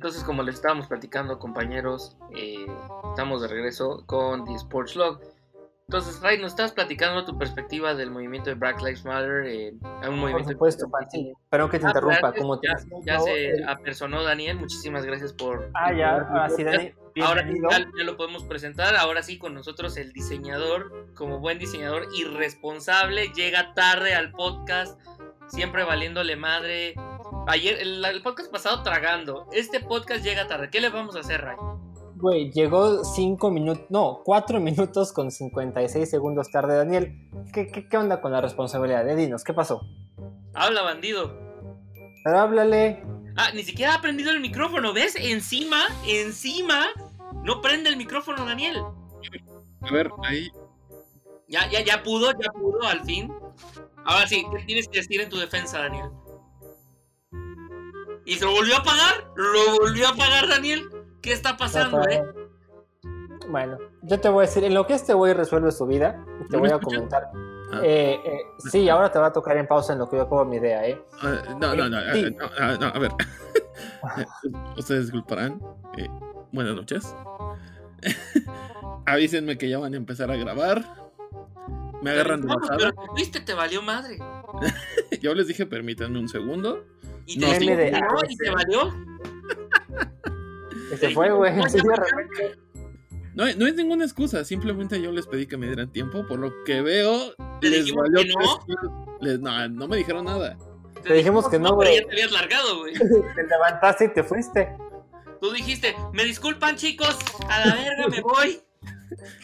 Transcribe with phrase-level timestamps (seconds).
[0.00, 2.64] Entonces, como les estábamos platicando, compañeros, eh,
[3.10, 5.20] estamos de regreso con The Sports Log.
[5.88, 9.44] Entonces, Ray, nos estás platicando tu perspectiva del movimiento de Black Lives Matter.
[9.44, 9.74] Eh,
[10.08, 11.34] un movimiento Por supuesto, sí.
[11.50, 12.32] Pero que te Ah, interrumpa.
[12.32, 14.56] Como ya, ya no, se eh, apersonó Daniel.
[14.56, 15.70] Muchísimas gracias por.
[15.74, 16.94] Ah, ya, así Dani.
[17.20, 17.68] Ahora bienvenido.
[17.68, 18.96] ya, ya lo podemos presentar.
[18.96, 24.98] Ahora sí, con nosotros el diseñador, como buen diseñador irresponsable, llega tarde al podcast,
[25.48, 26.94] siempre valiéndole madre.
[27.50, 29.48] Ayer, el, el podcast pasado tragando.
[29.50, 30.70] Este podcast llega tarde.
[30.70, 31.56] ¿Qué le vamos a hacer, Ray?
[32.14, 37.28] Güey, llegó 5 minutos, no, 4 minutos con 56 segundos tarde, Daniel.
[37.52, 39.08] ¿Qué, qué, qué onda con la responsabilidad?
[39.08, 39.80] Eh, dinos, ¿qué pasó?
[40.54, 41.36] Habla, bandido.
[42.22, 43.02] Pero háblale.
[43.36, 45.16] Ah, ni siquiera ha prendido el micrófono, ¿ves?
[45.16, 46.86] Encima, encima,
[47.42, 48.80] no prende el micrófono, Daniel.
[49.80, 50.48] A ver, ahí.
[51.48, 53.32] Ya, ya, ya pudo, ya pudo, al fin.
[54.04, 56.10] Ahora sí, ¿qué tienes que decir en tu defensa, Daniel?
[58.30, 59.24] ¿Y se lo volvió a pagar?
[59.34, 60.88] ¿Lo volvió a pagar, Daniel?
[61.20, 62.22] ¿Qué está pasando, eh?
[63.48, 66.56] Bueno, yo te voy a decir, en lo que este güey resuelve su vida, te
[66.56, 67.24] ¿No voy a comentar.
[67.72, 67.80] Ah.
[67.82, 68.40] Eh, eh,
[68.70, 70.86] sí, ahora te va a tocar en pausa en lo que yo acabo mi idea,
[70.86, 71.02] ¿eh?
[71.20, 72.36] Ah, no, no, no, ah, Sí.
[72.38, 73.10] no, no, a ver.
[74.78, 75.60] Ustedes disculparán.
[75.98, 76.08] eh,
[76.52, 77.12] buenas noches.
[79.06, 80.84] Avísenme que ya van a empezar a grabar.
[82.00, 82.76] Me agarran de bajada.
[82.76, 84.18] pero te fuiste, te valió madre.
[85.20, 86.84] Yo les dije, permítanme un segundo.
[87.34, 88.92] Y No, te, de- y te valió.
[90.98, 91.54] Se fue, güey.
[91.56, 91.64] No.
[93.32, 96.26] No, no es ninguna excusa, simplemente yo les pedí que me dieran tiempo.
[96.26, 99.16] Por lo que veo, Te les dijimos valió que no.
[99.20, 100.58] Les- no, no me dijeron nada.
[101.04, 102.00] Te dijimos que no, güey.
[102.00, 102.92] ya te habías largado, güey.
[103.36, 104.68] Te levantaste y te fuiste.
[105.40, 107.16] Tú dijiste, me disculpan, chicos,
[107.48, 108.60] a la verga me voy.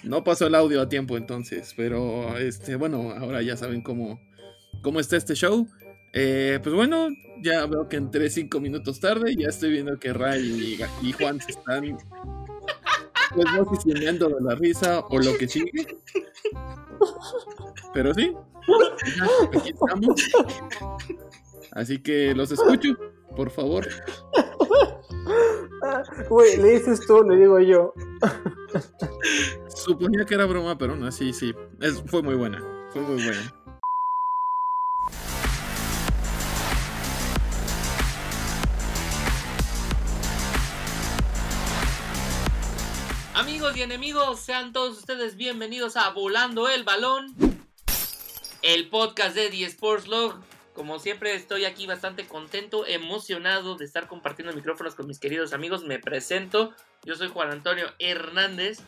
[0.02, 4.20] No pasó el audio a tiempo entonces, pero este, bueno, ahora ya saben cómo,
[4.82, 5.66] cómo está este show.
[6.18, 7.08] Eh, pues bueno,
[7.42, 11.38] ya veo que entré cinco minutos tarde, ya estoy viendo que Ray y, y Juan
[11.42, 11.98] se están
[13.34, 15.98] pues no sé si meando de la risa o lo que sigue.
[17.92, 18.32] Pero sí,
[19.18, 20.30] ya, aquí estamos.
[21.72, 22.96] Así que los escucho,
[23.36, 23.86] por favor.
[26.30, 27.92] Güey, le dices tú, le digo yo.
[29.68, 31.54] Suponía que era broma, pero no, sí, sí.
[31.80, 32.62] Es, fue muy buena.
[32.90, 33.65] Fue muy buena.
[43.66, 47.34] Amigos y enemigos, sean todos ustedes bienvenidos a Volando el Balón,
[48.62, 50.40] el podcast de The Sports Log.
[50.72, 55.82] Como siempre estoy aquí bastante contento, emocionado de estar compartiendo micrófonos con mis queridos amigos.
[55.82, 58.82] Me presento, yo soy Juan Antonio Hernández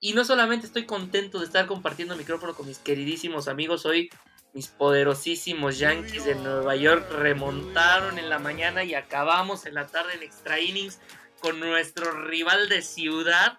[0.00, 4.10] y no solamente estoy contento de estar compartiendo micrófono con mis queridísimos amigos, hoy
[4.54, 10.14] mis poderosísimos Yankees de Nueva York remontaron en la mañana y acabamos en la tarde
[10.14, 11.00] en extra innings
[11.40, 13.58] con nuestro rival de ciudad.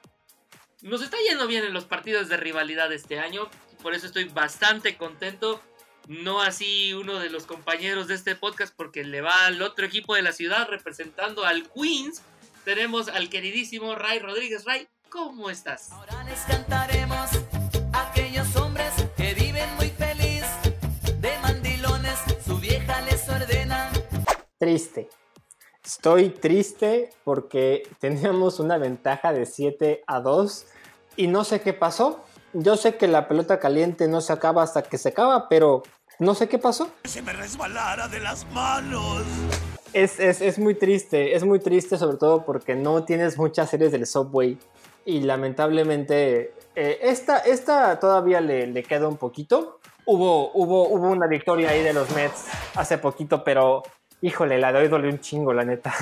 [0.82, 3.50] Nos está yendo bien en los partidos de rivalidad este año,
[3.84, 5.62] por eso estoy bastante contento.
[6.08, 10.16] No así uno de los compañeros de este podcast porque le va al otro equipo
[10.16, 12.22] de la ciudad representando al Queens.
[12.64, 14.66] Tenemos al queridísimo Ray Rodríguez.
[14.66, 15.92] Ray, ¿cómo estás?
[15.92, 17.32] Ahora les cantaremos
[24.58, 25.10] Triste.
[25.84, 30.66] Estoy triste porque teníamos una ventaja de 7 a 2
[31.18, 32.24] y no sé qué pasó.
[32.54, 35.84] Yo sé que la pelota caliente no se acaba hasta que se acaba, pero
[36.20, 36.90] no sé qué pasó.
[37.04, 39.24] se me resbalara de las manos.
[39.92, 43.92] Es, es, es muy triste, es muy triste sobre todo porque no tienes muchas series
[43.92, 44.58] del Subway
[45.06, 49.80] y lamentablemente eh, esta, esta todavía le, le queda un poquito.
[50.06, 52.46] Hubo, hubo, hubo una victoria ahí de los Mets
[52.76, 53.84] hace poquito, pero
[54.22, 55.94] híjole, la de hoy un chingo, la neta.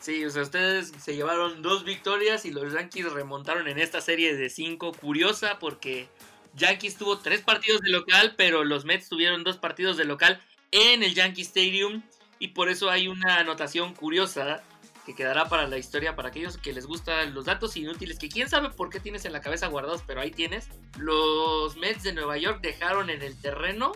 [0.00, 4.36] Sí, o sea, ustedes se llevaron dos victorias y los Yankees remontaron en esta serie
[4.36, 4.92] de cinco.
[4.92, 6.08] Curiosa porque
[6.56, 10.42] Yankees tuvo tres partidos de local, pero los Mets tuvieron dos partidos de local
[10.72, 12.02] en el Yankee Stadium.
[12.38, 14.62] Y por eso hay una anotación curiosa
[15.06, 18.50] que quedará para la historia para aquellos que les gustan los datos inútiles que quién
[18.50, 20.68] sabe por qué tienes en la cabeza guardados, pero ahí tienes.
[20.98, 23.92] Los Mets de Nueva York dejaron en el terreno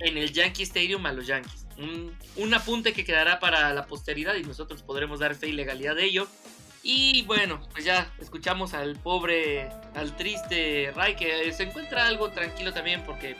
[0.00, 1.66] en el Yankee Stadium a los Yankees.
[1.78, 5.96] Un, un apunte que quedará para la posteridad y nosotros podremos dar fe y legalidad
[5.96, 6.28] de ello.
[6.82, 12.74] Y bueno, pues ya escuchamos al pobre, al triste Ray que se encuentra algo tranquilo
[12.74, 13.36] también porque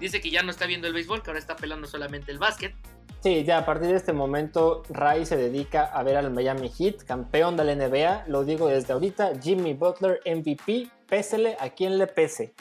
[0.00, 2.74] dice que ya no está viendo el béisbol, que ahora está pelando solamente el básquet.
[3.20, 7.04] Sí, ya a partir de este momento Ray se dedica a ver al Miami Heat,
[7.04, 12.06] campeón de la NBA, lo digo desde ahorita, Jimmy Butler MVP, pésele a quien le
[12.06, 12.54] pese.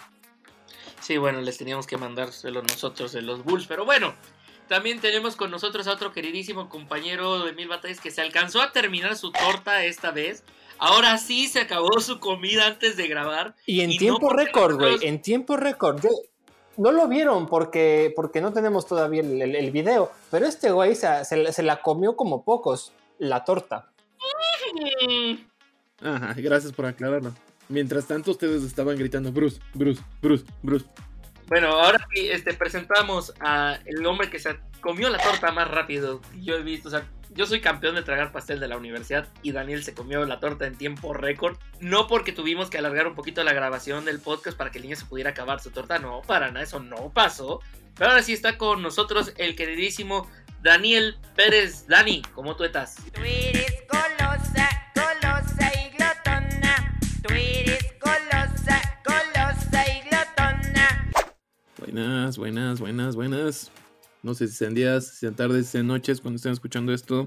[1.02, 4.14] Sí, bueno, les teníamos que mandárselo nosotros de los Bulls, pero bueno.
[4.68, 8.74] También tenemos con nosotros a otro queridísimo compañero de Mil Batallas que se alcanzó a
[8.74, 10.44] terminar su torta esta vez.
[10.78, 13.56] Ahora sí se acabó su comida antes de grabar.
[13.66, 14.88] Y en Y tiempo récord, güey.
[14.92, 16.02] nosotros- En tiempo récord.
[16.04, 16.10] Yo-
[16.76, 20.12] no lo vieron porque, porque no tenemos todavía el, el- el video.
[20.30, 23.90] Pero este güey se, se- se la comió como pocos, la torta.
[26.02, 27.34] Ajá, gracias por aclararlo.
[27.70, 30.86] Mientras tanto, ustedes estaban gritando Bruce, Bruce, Bruce, Bruce.
[31.48, 36.22] Bueno, ahora sí, este, presentamos a el hombre que se comió la torta más rápido
[36.22, 36.90] que yo he visto.
[36.90, 40.26] O sea, yo soy campeón de tragar pastel de la universidad y Daniel se comió
[40.26, 41.58] la torta en tiempo récord.
[41.80, 44.96] No porque tuvimos que alargar un poquito la grabación del podcast para que el niño
[44.98, 46.00] se pudiera acabar su torta.
[46.00, 47.62] No, para nada, eso no pasó.
[47.96, 50.30] Pero ahora sí está con nosotros el queridísimo
[50.62, 51.88] Daniel Pérez.
[51.88, 52.96] Dani, ¿cómo tú estás?
[53.14, 53.87] Tú eres
[61.88, 63.72] Buenas, buenas, buenas, buenas.
[64.22, 67.26] No sé si sean días, si sean tardes, si sean noches cuando estén escuchando esto.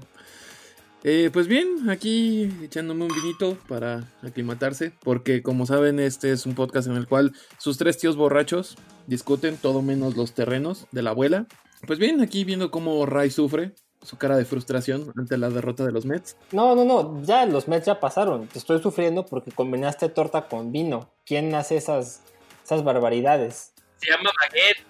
[1.03, 6.53] Eh, pues bien, aquí echándome un vinito para aclimatarse, porque como saben, este es un
[6.53, 8.77] podcast en el cual sus tres tíos borrachos
[9.07, 11.47] discuten todo menos los terrenos de la abuela.
[11.87, 13.73] Pues bien, aquí viendo cómo Ray sufre,
[14.03, 16.37] su cara de frustración ante la derrota de los Mets.
[16.51, 17.23] No, no, no.
[17.23, 18.45] Ya los Mets ya pasaron.
[18.45, 21.09] Te estoy sufriendo porque combinaste torta con vino.
[21.25, 22.21] ¿Quién hace esas,
[22.63, 23.70] esas barbaridades?
[24.01, 24.85] Se llama baguette.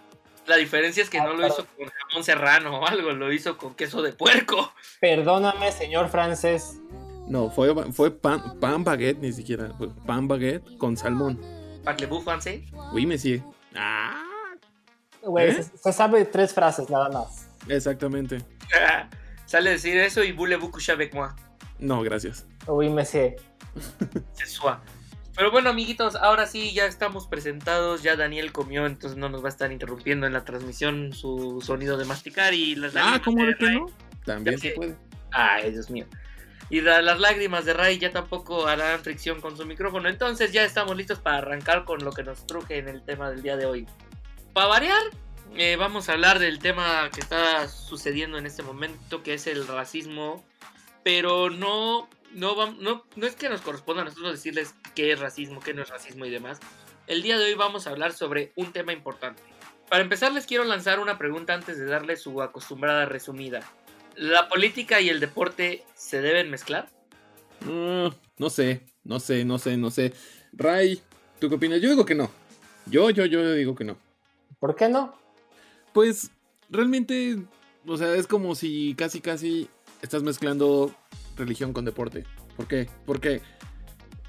[0.48, 3.58] La diferencia es que Ah, no lo hizo con jamón serrano o algo, lo hizo
[3.58, 4.74] con queso de puerco.
[5.00, 6.78] Perdóname, señor francés.
[7.28, 11.40] No, fue, fue pan, pan baguette, ni siquiera, fue pan baguette con salmón.
[11.84, 12.64] Parlez-vous français?
[12.94, 13.42] Oui, monsieur.
[13.76, 14.24] Ah,
[15.24, 15.64] Güey, ¿Eh?
[15.64, 17.48] se, se sabe tres frases nada más.
[17.70, 18.40] exactamente.
[19.46, 21.36] Sale a decir eso y voulez-vous coucher avec moi?
[21.78, 22.46] No, gracias.
[22.68, 23.36] Me sé.
[24.34, 24.80] C'est soi.
[25.36, 28.04] Pero bueno, amiguitos, ahora sí ya estamos presentados.
[28.04, 31.98] Ya Daniel comió, entonces no nos va a estar interrumpiendo en la transmisión su sonido
[31.98, 33.86] de masticar y las Ah, lágrimas ¿cómo de que no?
[34.26, 34.96] También se puede.
[35.32, 36.06] Ay, Dios mío.
[36.70, 40.10] Y la- las lágrimas de Ray ya tampoco harán fricción con su micrófono.
[40.10, 43.42] Entonces ya estamos listos para arrancar con lo que nos truje en el tema del
[43.42, 43.88] día de hoy.
[44.54, 45.02] Para variar,
[45.56, 49.68] eh, vamos a hablar del tema que está sucediendo en este momento, que es el
[49.68, 50.46] racismo.
[51.04, 55.60] Pero no, no, no, no es que nos corresponda a nosotros decirles qué es racismo,
[55.60, 56.60] qué no es racismo y demás.
[57.08, 59.42] El día de hoy vamos a hablar sobre un tema importante.
[59.90, 63.62] Para empezar les quiero lanzar una pregunta antes de darle su acostumbrada resumida.
[64.16, 66.90] ¿La política y el deporte se deben mezclar?
[67.62, 68.08] Mm,
[68.38, 70.14] no sé, no sé, no sé, no sé.
[70.54, 71.02] Ray,
[71.40, 71.82] ¿tú qué opinas?
[71.82, 72.32] Yo digo que no.
[72.86, 73.98] Yo, yo, yo digo que no.
[74.60, 75.14] ¿Por qué no?
[75.94, 76.32] Pues
[76.70, 77.38] realmente,
[77.86, 79.70] o sea, es como si casi, casi
[80.02, 80.94] estás mezclando
[81.38, 82.26] religión con deporte.
[82.58, 82.90] ¿Por qué?
[83.06, 83.42] Porque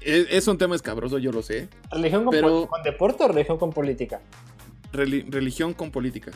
[0.01, 1.69] es, es un tema escabroso, yo lo sé.
[1.91, 4.21] ¿Religión con, Pero- pol- con deporte o religión con política?
[4.91, 6.31] Reli- religión con política.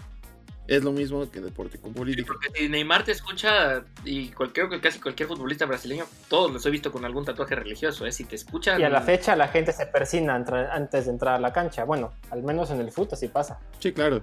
[0.67, 2.27] Es lo mismo que deporte con política.
[2.27, 6.65] Porque si Neymar te escucha, y cual- creo que casi cualquier futbolista brasileño, todos los
[6.65, 8.11] he visto con algún tatuaje religioso, ¿eh?
[8.11, 8.81] Si te escuchan...
[8.81, 11.85] Y a la fecha la gente se persina antes de entrar a la cancha.
[11.85, 13.59] Bueno, al menos en el fútbol así pasa.
[13.79, 14.19] Sí, claro.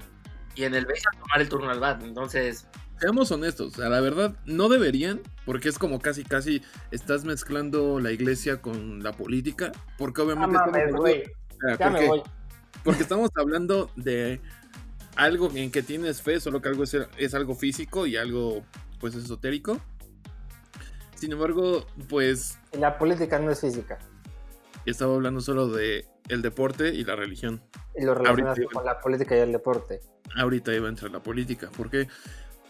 [0.54, 2.02] Y en el base a tomar el turno al bat.
[2.02, 2.66] Entonces,
[3.00, 8.12] Seamos honestos, a la verdad no deberían, porque es como casi casi estás mezclando la
[8.12, 11.32] iglesia con la política, porque Ah, obviamente estamos mames, hablando-.
[11.68, 12.22] Ah, Ya ¿por me voy.
[12.84, 14.40] Porque estamos hablando de
[15.16, 18.64] algo en que tienes fe, solo que algo es, es algo físico y algo
[19.00, 19.78] pues esotérico.
[21.16, 23.98] Sin embargo, pues La política no es física.
[24.86, 27.62] estaba hablando solo de el deporte y la religión.
[27.96, 30.00] Y lo relacionas Ahorita- con la política y el deporte.
[30.36, 31.70] Ahorita iba a entrar la política.
[31.76, 32.08] ¿Por qué?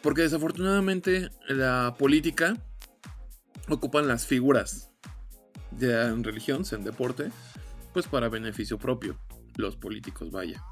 [0.05, 2.57] Porque desafortunadamente la política
[3.71, 4.91] ocupan las figuras,
[5.79, 7.31] ya en religión, sea en deporte,
[7.95, 9.19] pues para beneficio propio.
[9.57, 10.63] Los políticos, vaya.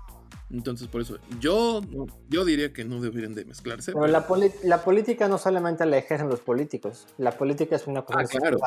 [0.50, 1.80] Entonces, por eso, yo,
[2.28, 3.92] yo diría que no deberían de mezclarse.
[3.92, 7.06] Pero la, poli- la política no solamente la ejercen los políticos.
[7.16, 8.58] La política es una cosa Ah, claro.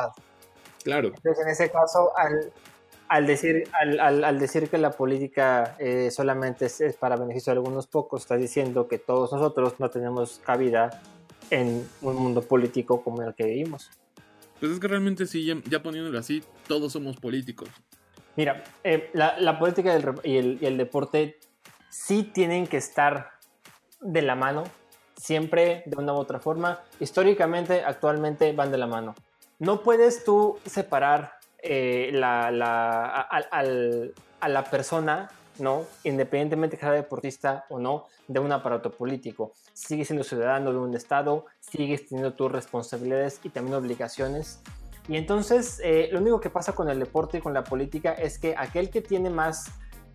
[0.82, 2.52] Claro, Entonces, en ese caso, al,
[3.08, 7.52] al decir, al, al- al decir que la política eh, solamente es, es para beneficio
[7.52, 11.02] de algunos pocos, estás diciendo que todos nosotros no tenemos cabida
[11.50, 13.90] en un mundo político como el que vivimos.
[14.58, 17.68] pues es que realmente sí, ya, ya poniéndolo así, todos somos políticos.
[18.34, 21.38] Mira, eh, la, la política y el, re- y, el, y el deporte
[21.88, 23.30] sí tienen que estar
[24.00, 24.64] de la mano,
[25.16, 26.80] siempre de una u otra forma.
[27.00, 29.14] Históricamente, actualmente van de la mano.
[29.58, 31.32] No puedes tú separar
[31.62, 33.38] eh, la, la- a,
[34.40, 35.84] a- la persona, ¿no?
[36.04, 39.52] independientemente que sea deportista o no, de un aparato político.
[39.72, 44.60] Sigues siendo ciudadano de un estado, sigues teniendo tus responsabilidades y también obligaciones.
[45.08, 48.38] Y entonces, eh, lo único que pasa con el deporte y con la política es
[48.38, 49.66] que aquel que tiene más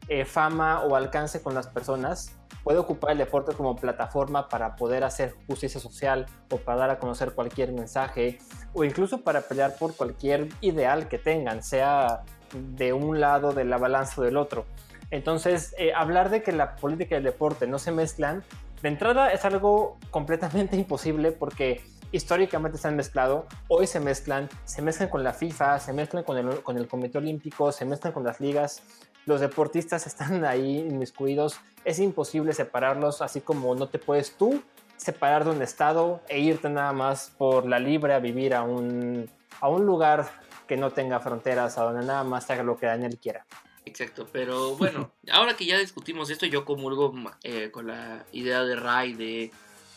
[0.10, 5.03] eh, fama o alcance con las personas, puede ocupar el deporte como plataforma para poder
[5.03, 8.39] hacer justicia social o para dar a conocer cualquier mensaje
[8.73, 13.77] o incluso para pelear por cualquier ideal que tengan, sea de un lado de la
[13.77, 14.65] balanza o del otro.
[15.09, 18.43] Entonces, eh, hablar de que la política y el deporte no se mezclan,
[18.81, 24.81] de entrada es algo completamente imposible porque históricamente se han mezclado, hoy se mezclan, se
[24.81, 28.23] mezclan con la FIFA, se mezclan con el, con el Comité Olímpico, se mezclan con
[28.23, 28.83] las ligas,
[29.25, 34.61] los deportistas están ahí inmiscuidos, es imposible separarlos, así como no te puedes tú
[34.97, 39.29] separar de un estado e irte nada más por la libre a vivir a un,
[39.59, 40.29] a un lugar
[40.67, 43.45] que no tenga fronteras, a donde nada más haga lo que Daniel quiera.
[43.83, 47.13] Exacto, pero bueno, ahora que ya discutimos esto, yo comulgo
[47.43, 49.51] eh, con la idea de Ray de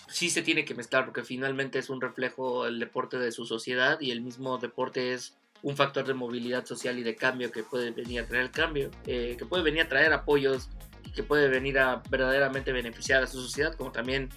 [0.09, 4.01] sí se tiene que mezclar porque finalmente es un reflejo el deporte de su sociedad
[4.01, 7.91] y el mismo deporte es un factor de movilidad social y de cambio que puede
[7.91, 10.69] venir a traer cambio, eh, que puede venir a traer apoyos
[11.15, 14.29] que puede venir a verdaderamente beneficiar a su sociedad, como también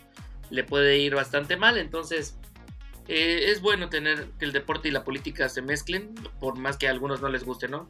[0.50, 1.78] le puede ir bastante mal.
[1.78, 2.38] Entonces,
[3.08, 6.88] eh, es bueno tener que el deporte y la política se mezclen, por más que
[6.88, 7.90] a algunos no les guste, ¿no?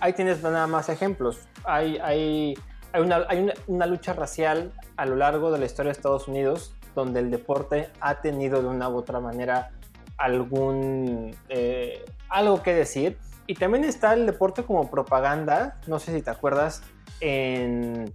[0.00, 1.40] Ahí tienes nada más ejemplos.
[1.64, 2.54] Hay, hay,
[2.92, 6.74] hay, una, hay una lucha racial a lo largo de la historia de Estados Unidos
[6.94, 9.70] donde el deporte ha tenido de una u otra manera
[10.16, 12.02] algún eh,
[12.36, 13.18] algo que decir.
[13.46, 16.82] Y también está el deporte como propaganda, no sé si te acuerdas,
[17.20, 18.12] en,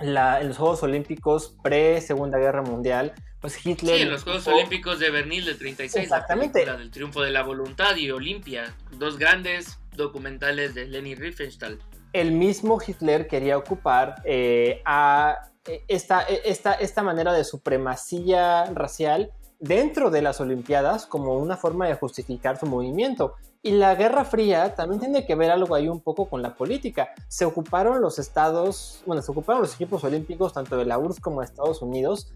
[0.00, 3.96] la, en los Juegos Olímpicos pre-Segunda Guerra Mundial, pues Hitler...
[3.96, 6.64] Sí, en los Juegos Olímpicos de Berlín del 36, Exactamente.
[6.64, 11.78] la del triunfo de la voluntad y Olimpia, dos grandes documentales de Leni Riefenstahl.
[12.14, 15.50] El mismo Hitler quería ocupar eh, a
[15.86, 21.94] esta, esta, esta manera de supremacía racial dentro de las Olimpiadas como una forma de
[21.94, 23.34] justificar su movimiento.
[23.62, 27.08] Y la Guerra Fría también tiene que ver algo ahí un poco con la política.
[27.28, 31.40] Se ocuparon los estados, bueno, se ocuparon los equipos olímpicos tanto de la URSS como
[31.40, 32.32] de Estados Unidos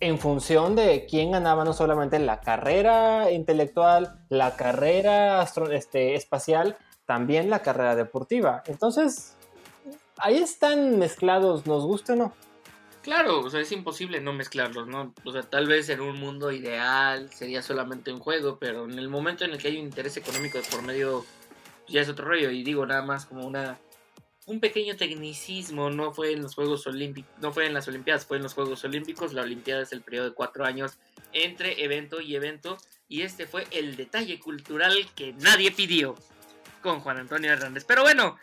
[0.00, 7.48] en función de quién ganaba no solamente la carrera intelectual, la carrera este, espacial, también
[7.48, 8.62] la carrera deportiva.
[8.66, 9.36] Entonces,
[10.18, 12.32] ahí están mezclados, nos gusta o no.
[13.06, 15.14] Claro, o sea, es imposible no mezclarlos, ¿no?
[15.22, 19.08] O sea, tal vez en un mundo ideal sería solamente un juego, pero en el
[19.08, 21.24] momento en el que hay un interés económico de por medio,
[21.86, 22.50] ya es otro rollo.
[22.50, 23.78] Y digo nada más como una
[24.46, 28.38] un pequeño tecnicismo, no fue en los Juegos Olímpicos, no fue en las Olimpiadas, fue
[28.38, 29.32] en los Juegos Olímpicos.
[29.32, 30.98] La Olimpiada es el periodo de cuatro años
[31.32, 32.76] entre evento y evento.
[33.08, 36.16] Y este fue el detalle cultural que nadie pidió
[36.82, 37.84] con Juan Antonio Hernández.
[37.84, 38.36] Pero bueno,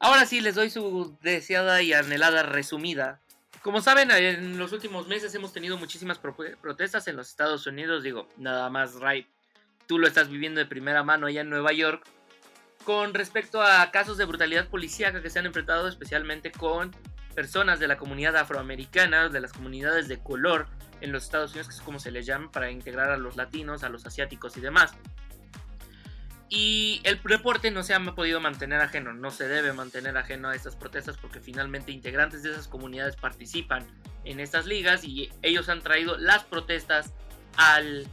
[0.00, 3.20] ahora sí les doy su deseada y anhelada resumida
[3.64, 8.02] como saben, en los últimos meses hemos tenido muchísimas pro protestas en los Estados Unidos.
[8.02, 9.26] Digo, nada más, Ray,
[9.86, 12.06] tú lo estás viviendo de primera mano allá en Nueva York.
[12.84, 16.94] Con respecto a casos de brutalidad policíaca que se han enfrentado especialmente con
[17.34, 20.66] personas de la comunidad afroamericana, de las comunidades de color
[21.00, 23.82] en los Estados Unidos, que es como se les llama, para integrar a los latinos,
[23.82, 24.92] a los asiáticos y demás.
[26.48, 30.54] Y el reporte no se ha podido mantener ajeno, no se debe mantener ajeno a
[30.54, 33.86] estas protestas porque finalmente integrantes de esas comunidades participan
[34.24, 37.14] en estas ligas y ellos han traído las protestas
[37.56, 38.06] al,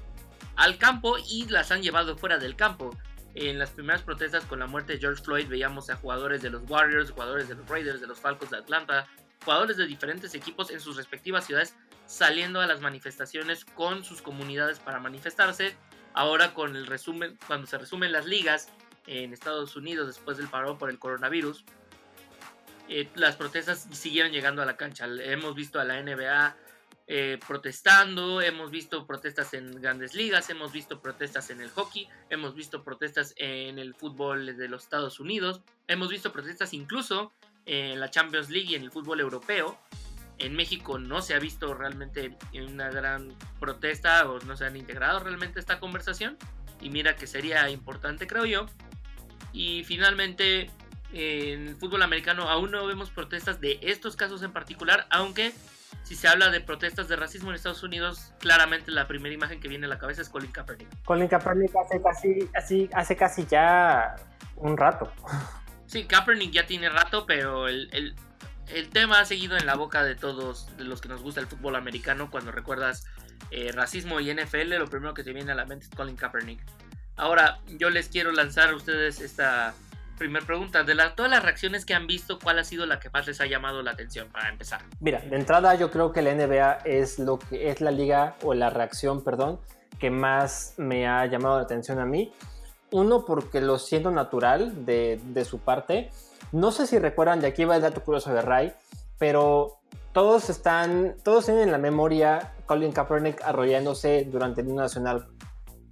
[0.55, 2.97] al campo y las han llevado fuera del campo.
[3.33, 6.63] En las primeras protestas con la muerte de George Floyd veíamos a jugadores de los
[6.69, 9.07] Warriors, jugadores de los Raiders, de los Falcons de Atlanta,
[9.43, 14.79] jugadores de diferentes equipos en sus respectivas ciudades saliendo a las manifestaciones con sus comunidades
[14.79, 15.75] para manifestarse
[16.13, 18.69] Ahora con el resumen, cuando se resumen las ligas
[19.07, 21.63] en Estados Unidos después del parón por el coronavirus,
[22.89, 25.05] eh, las protestas siguieron llegando a la cancha.
[25.05, 26.55] Hemos visto a la NBA
[27.07, 32.55] eh, protestando, hemos visto protestas en grandes ligas, hemos visto protestas en el hockey, hemos
[32.55, 37.31] visto protestas en el fútbol de los Estados Unidos, hemos visto protestas incluso
[37.65, 39.77] en la Champions League y en el fútbol europeo
[40.41, 45.19] en México no se ha visto realmente una gran protesta o no se han integrado
[45.19, 46.37] realmente esta conversación.
[46.81, 48.65] Y mira que sería importante, creo yo.
[49.53, 50.69] Y finalmente,
[51.13, 55.53] en el fútbol americano aún no vemos protestas de estos casos en particular, aunque
[56.03, 59.67] si se habla de protestas de racismo en Estados Unidos, claramente la primera imagen que
[59.67, 60.87] viene a la cabeza es Colin Kaepernick.
[61.05, 64.15] Colin Kaepernick hace casi, así, hace casi ya
[64.55, 65.11] un rato.
[65.85, 68.15] Sí, Kaepernick ya tiene rato, pero el, el
[68.73, 71.75] el tema ha seguido en la boca de todos los que nos gusta el fútbol
[71.75, 72.29] americano.
[72.29, 73.05] Cuando recuerdas
[73.51, 76.61] eh, racismo y NFL, lo primero que te viene a la mente es Colin Kaepernick.
[77.17, 79.73] Ahora, yo les quiero lanzar a ustedes esta
[80.17, 80.83] primera pregunta.
[80.83, 83.41] De la, todas las reacciones que han visto, ¿cuál ha sido la que más les
[83.41, 84.81] ha llamado la atención para empezar?
[84.99, 88.53] Mira, de entrada yo creo que la NBA es lo que es la liga o
[88.53, 89.59] la reacción, perdón,
[89.99, 92.33] que más me ha llamado la atención a mí.
[92.91, 96.09] Uno, porque lo siento natural de, de su parte
[96.51, 98.73] No sé si recuerdan, de aquí va el dato curioso de Ray,
[99.17, 99.79] pero
[100.11, 105.27] todos están, todos tienen en la memoria Colin Kaepernick arrollándose durante el himno nacional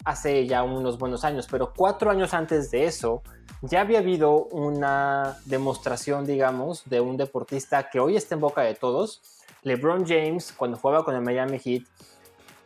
[0.03, 3.21] hace ya unos buenos años, pero cuatro años antes de eso
[3.61, 8.75] ya había habido una demostración, digamos, de un deportista que hoy está en boca de
[8.75, 9.21] todos.
[9.63, 11.83] LeBron James, cuando jugaba con el Miami Heat,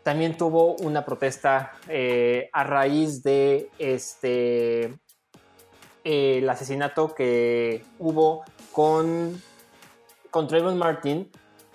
[0.03, 4.93] también tuvo una protesta eh, a raíz de este
[6.03, 9.41] eh, el asesinato que hubo con,
[10.31, 11.29] con Trayvon Martin,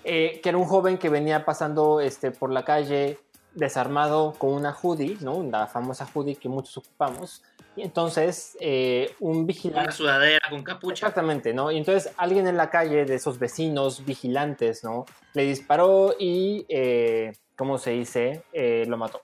[0.04, 3.18] eh, que era un joven que venía pasando este, por la calle
[3.54, 5.42] desarmado con una hoodie, ¿no?
[5.42, 7.42] La famosa hoodie que muchos ocupamos.
[7.76, 9.82] Y entonces, eh, un vigilante...
[9.82, 11.06] Una sudadera con capucha.
[11.06, 11.70] Exactamente, ¿no?
[11.70, 15.06] Y entonces alguien en la calle de esos vecinos vigilantes, ¿no?
[15.34, 18.42] Le disparó y, eh, ¿cómo se dice?
[18.52, 19.22] Eh, lo mató.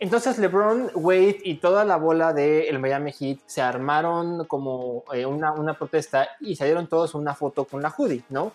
[0.00, 5.52] Entonces LeBron, Wade y toda la bola del Miami Heat se armaron como eh, una,
[5.52, 8.52] una protesta y salieron todos una foto con la hoodie, ¿no?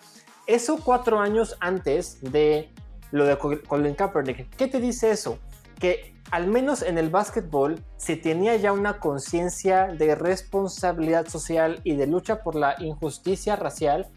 [0.48, 2.68] Eso cuatro años antes de
[3.12, 4.56] lo de Col- Colin Kaepernick.
[4.56, 5.38] ¿Qué te dice eso?
[5.78, 11.94] Que al menos en el básquetbol se tenía ya una conciencia de responsabilidad social y
[11.94, 14.08] de lucha por la injusticia racial,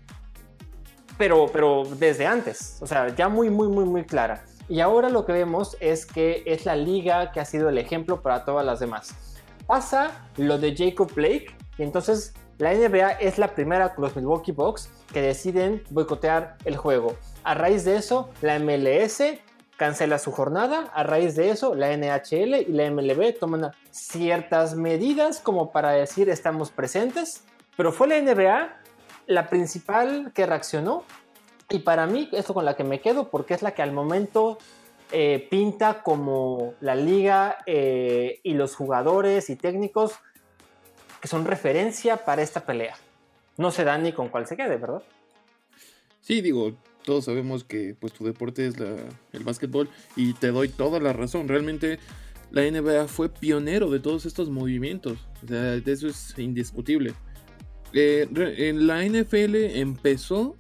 [1.19, 4.43] pero, pero desde antes, o sea, ya muy, muy, muy, muy clara.
[4.69, 8.21] Y ahora lo que vemos es que es la liga que ha sido el ejemplo
[8.21, 9.15] para todas las demás.
[9.65, 11.47] Pasa lo de Jacob Blake
[11.77, 16.77] y entonces la NBA es la primera con los Milwaukee Bucks que deciden boicotear el
[16.77, 17.15] juego.
[17.43, 19.23] A raíz de eso, la MLS
[19.77, 20.91] cancela su jornada.
[20.93, 26.29] A raíz de eso, la NHL y la MLB toman ciertas medidas como para decir
[26.29, 27.43] estamos presentes.
[27.75, 28.75] Pero fue la NBA
[29.25, 31.03] la principal que reaccionó.
[31.69, 34.57] Y para mí, esto con la que me quedo, porque es la que al momento
[35.11, 40.13] eh, pinta como la liga eh, y los jugadores y técnicos
[41.21, 42.95] que son referencia para esta pelea.
[43.57, 45.03] No sé, Dani, con cuál se quede, ¿verdad?
[46.21, 46.73] Sí, digo,
[47.03, 48.95] todos sabemos que pues tu deporte es la-
[49.33, 51.47] el básquetbol y te doy toda la razón.
[51.47, 51.99] Realmente
[52.51, 55.17] la NBA fue pionero de todos estos movimientos.
[55.43, 57.13] O sea, de eso es indiscutible.
[57.93, 58.27] Eh,
[58.57, 60.55] en la NFL empezó,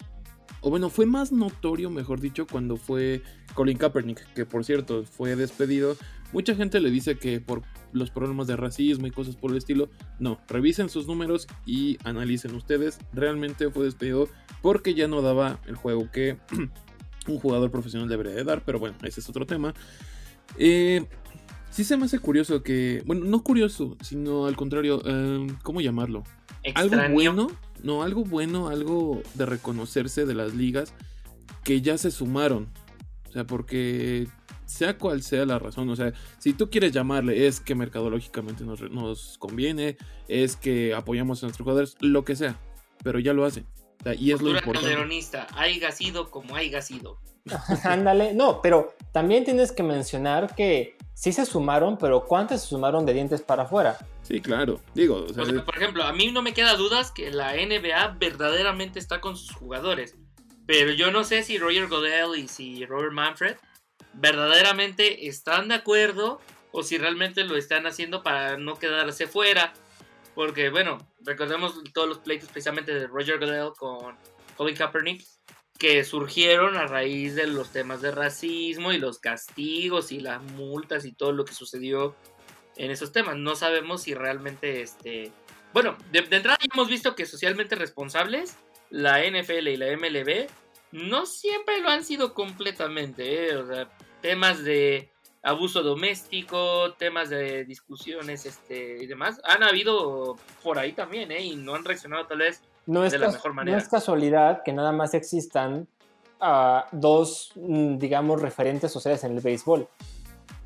[0.61, 3.21] o bueno, fue más notorio, mejor dicho, cuando fue
[3.53, 5.95] Colin Kaepernick, que por cierto fue despedido.
[6.31, 9.89] Mucha gente le dice que por los problemas de racismo y cosas por el estilo.
[10.19, 12.99] No, revisen sus números y analicen ustedes.
[13.13, 14.27] Realmente fue despedido
[14.61, 16.37] porque ya no daba el juego que
[17.27, 19.73] un jugador profesional debería de dar, pero bueno, ese es otro tema.
[20.57, 21.05] Eh,
[21.69, 26.23] sí se me hace curioso que, bueno, no curioso, sino al contrario, eh, ¿cómo llamarlo?
[26.75, 27.47] Algo bueno,
[27.83, 30.93] no, algo bueno, algo de reconocerse de las ligas
[31.63, 32.69] que ya se sumaron.
[33.27, 34.27] O sea, porque
[34.65, 38.81] sea cual sea la razón, o sea, si tú quieres llamarle es que mercadológicamente nos,
[38.91, 42.59] nos conviene, es que apoyamos a nuestros jugadores, lo que sea,
[43.03, 43.65] pero ya lo hacen.
[43.99, 44.81] O sea, y es lo importante.
[44.81, 47.19] calderonista, haiga sido como sido.
[47.83, 53.05] Ándale, no, pero también tienes que mencionar que sí se sumaron, pero ¿cuántas se sumaron
[53.05, 53.97] de dientes para afuera?
[54.21, 54.79] Sí, claro.
[54.93, 57.53] Digo, o sea, O sea, por ejemplo, a mí no me queda dudas que la
[57.53, 60.15] NBA verdaderamente está con sus jugadores.
[60.65, 63.57] Pero yo no sé si Roger Godell y si Robert Manfred
[64.13, 66.39] verdaderamente están de acuerdo
[66.71, 69.73] o si realmente lo están haciendo para no quedarse fuera.
[70.35, 74.15] Porque, bueno, recordemos todos los pleitos precisamente de Roger Goodell con
[74.55, 75.25] Colin Kaepernick
[75.79, 81.05] que surgieron a raíz de los temas de racismo y los castigos y las multas
[81.05, 82.15] y todo lo que sucedió
[82.75, 83.37] en esos temas.
[83.37, 85.31] No sabemos si realmente este.
[85.73, 88.57] Bueno, de, de entrada hemos visto que socialmente responsables,
[88.89, 90.47] la NFL y la MLB,
[90.91, 93.47] no siempre lo han sido completamente.
[93.47, 93.55] ¿eh?
[93.55, 93.89] O sea,
[94.21, 95.09] temas de
[95.41, 101.41] abuso doméstico, temas de discusiones este, y demás, han habido por ahí también, ¿eh?
[101.41, 103.77] Y no han reaccionado tal vez No es, De la mejor no manera.
[103.77, 105.87] es casualidad que nada más existan
[106.39, 109.87] ah, dos, mm, digamos, referentes sociales en el béisbol.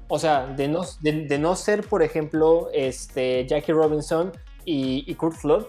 [0.08, 4.32] O sea, de no, de, de no ser, por ejemplo, este, Jackie Robinson
[4.66, 5.66] y, y Kurt Flood,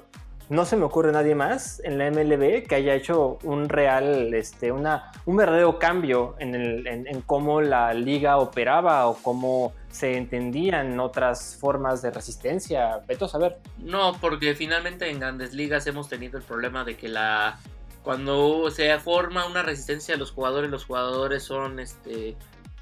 [0.51, 4.73] no se me ocurre nadie más en la MLB que haya hecho un real, este,
[4.73, 11.01] una, un verdadero cambio en, el- en- cómo la liga operaba o cómo se entendían
[11.01, 12.99] otras formas de resistencia.
[13.07, 13.59] Veto a saber.
[13.79, 17.59] No, porque finalmente en grandes ligas hemos tenido el problema de que la
[18.03, 22.37] cuando se forma una resistencia a los jugadores, los jugadores son este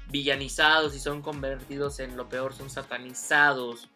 [0.09, 3.89] villanizados y son convertidos en lo peor, son satanizados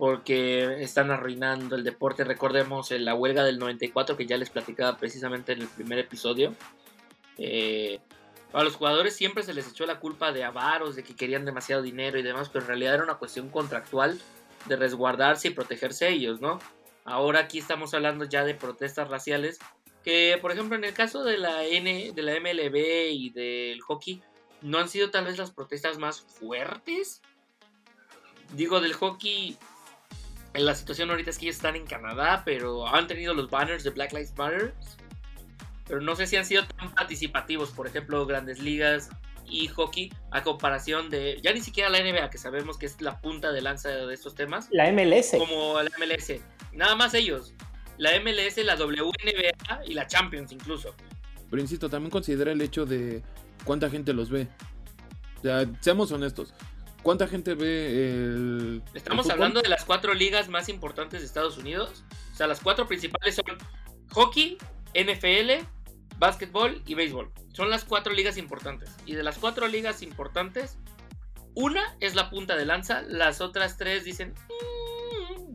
[0.00, 2.24] porque están arruinando el deporte.
[2.24, 6.54] Recordemos en la huelga del 94 que ya les platicaba precisamente en el primer episodio.
[7.36, 8.00] Eh,
[8.54, 11.82] a los jugadores siempre se les echó la culpa de avaros, de que querían demasiado
[11.82, 14.18] dinero y demás, pero en realidad era una cuestión contractual
[14.64, 16.60] de resguardarse y protegerse ellos, ¿no?
[17.04, 19.58] Ahora aquí estamos hablando ya de protestas raciales
[20.02, 24.22] que, por ejemplo, en el caso de la N, de la MLB y del hockey,
[24.62, 27.20] no han sido tal vez las protestas más fuertes.
[28.54, 29.58] Digo, del hockey,
[30.54, 33.90] la situación ahorita es que ellos están en Canadá, pero han tenido los banners de
[33.90, 34.74] Black Lives Matter.
[35.86, 39.10] Pero no sé si han sido tan participativos, por ejemplo, grandes ligas
[39.48, 43.20] y hockey, a comparación de ya ni siquiera la NBA, que sabemos que es la
[43.20, 45.32] punta de lanza de estos temas, La MLS.
[45.36, 46.40] como la MLS.
[46.72, 47.54] Nada más ellos.
[47.98, 50.94] La MLS, la WNBA y la Champions incluso.
[51.50, 53.22] Pero insisto, también considera el hecho de
[53.64, 54.46] cuánta gente los ve.
[55.38, 56.54] O sea, seamos honestos.
[57.02, 58.82] ¿Cuánta gente ve el.
[58.94, 62.04] Estamos el hablando de las cuatro ligas más importantes de Estados Unidos.
[62.32, 63.58] O sea, las cuatro principales son
[64.12, 64.58] hockey,
[64.94, 65.64] NFL,
[66.18, 67.30] básquetbol y béisbol.
[67.52, 68.90] Son las cuatro ligas importantes.
[69.06, 70.78] Y de las cuatro ligas importantes,
[71.54, 73.02] una es la punta de lanza.
[73.02, 74.34] Las otras tres dicen...
[74.48, 74.80] "Mm".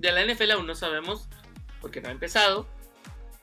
[0.06, 1.28] de la NFL aún no sabemos
[1.82, 2.68] porque no ha empezado.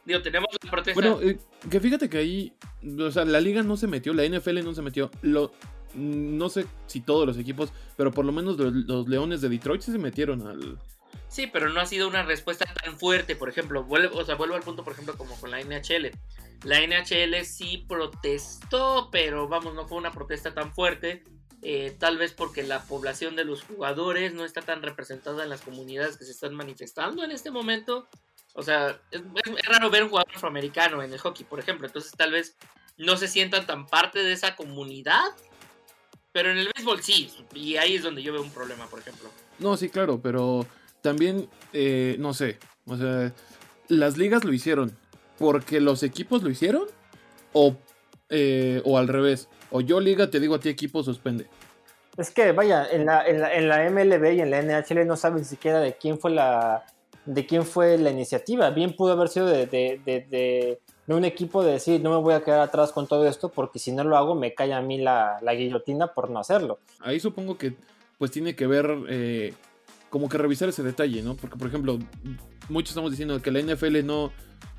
[0.05, 1.01] Digo, tenemos la protesta.
[1.01, 1.39] Bueno, eh,
[1.71, 2.53] que fíjate que ahí.
[2.99, 5.11] O sea, la liga no se metió, la NFL no se metió.
[5.23, 5.53] Lo,
[5.95, 9.99] no sé si todos los equipos, pero por lo menos los, Leones de Detroit se
[9.99, 10.79] metieron al.
[11.29, 13.37] Sí, pero no ha sido una respuesta tan fuerte.
[13.37, 16.11] Por ejemplo, vuelvo, o sea, vuelvo al punto, por ejemplo, como con la NHL.
[16.65, 21.25] La NHL sí protestó, pero vamos, no fue una protesta tan fuerte.
[21.65, 25.61] eh, tal vez porque la población de los jugadores no está tan representada en las
[25.61, 28.09] comunidades que se están manifestando en este momento.
[28.55, 29.23] O sea, es
[29.65, 31.87] raro ver un jugador afroamericano en el hockey, por ejemplo.
[31.87, 32.57] Entonces, tal vez
[32.99, 35.25] no se sientan tan parte de esa comunidad.
[36.33, 39.29] Pero en el béisbol sí, y ahí es donde yo veo un problema, por ejemplo.
[39.59, 40.67] No, sí, claro, pero
[41.03, 42.59] también, eh, no sé.
[42.87, 43.33] O sea,
[43.89, 44.97] las ligas lo hicieron
[45.39, 46.85] porque los equipos lo hicieron
[47.53, 47.77] o,
[48.31, 49.49] eh, o al revés.
[49.71, 51.47] O yo liga te digo a ti equipo suspende.
[52.17, 55.17] Es que vaya, en la, en, la, en la MLB y en la NHL no
[55.17, 56.85] saben siquiera de quién fue la
[57.25, 58.71] de quién fue la iniciativa.
[58.71, 62.17] Bien pudo haber sido de, de, de, de- de un equipo de decir no me
[62.17, 64.81] voy a quedar atrás con todo esto porque si no lo hago me cae a
[64.81, 66.79] mí la, la guillotina por no hacerlo.
[67.01, 67.75] Ahí supongo que
[68.19, 69.55] pues tiene que ver eh,
[70.11, 71.35] como que revisar ese detalle, ¿no?
[71.35, 71.99] Porque por ejemplo,
[72.69, 74.31] muchos estamos diciendo que la NFL no,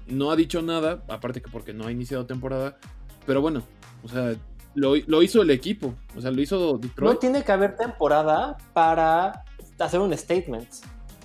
[0.08, 2.78] no ha dicho nada, aparte que porque no ha iniciado temporada,
[3.26, 3.64] pero bueno,
[4.04, 4.36] o sea,
[4.76, 7.14] lo, lo hizo el equipo, o sea, lo hizo Detroit.
[7.14, 9.44] No tiene que haber temporada para
[9.80, 10.70] hacer un statement.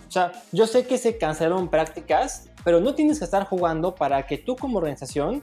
[0.08, 4.26] O sea, yo sé que se cancelaron prácticas, pero no tienes que estar jugando para
[4.26, 5.42] que tú como organización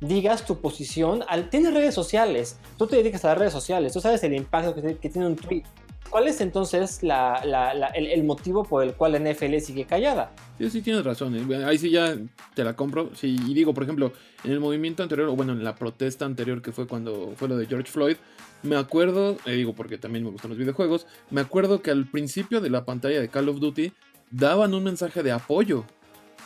[0.00, 1.22] digas tu posición.
[1.28, 4.74] Al, tienes redes sociales, tú te dedicas a las redes sociales, tú sabes el impacto
[4.74, 5.64] que, que tiene un tweet.
[6.08, 9.84] ¿Cuál es entonces la- la- la- el, el motivo por el cual la NFL sigue
[9.84, 10.30] callada?
[10.56, 11.36] Sí, sí tienes razón.
[11.36, 11.64] eh.
[11.66, 12.16] Ahí sí ya
[12.54, 13.10] te la compro.
[13.14, 16.62] Sí, y digo, por ejemplo, en el movimiento anterior, o bueno, en la protesta anterior
[16.62, 18.16] que fue cuando fue lo de George Floyd,
[18.62, 22.62] me acuerdo, eh, digo porque también me gustan los videojuegos, me acuerdo que al principio
[22.62, 23.92] de la pantalla de Call of Duty
[24.30, 25.84] daban un mensaje de apoyo.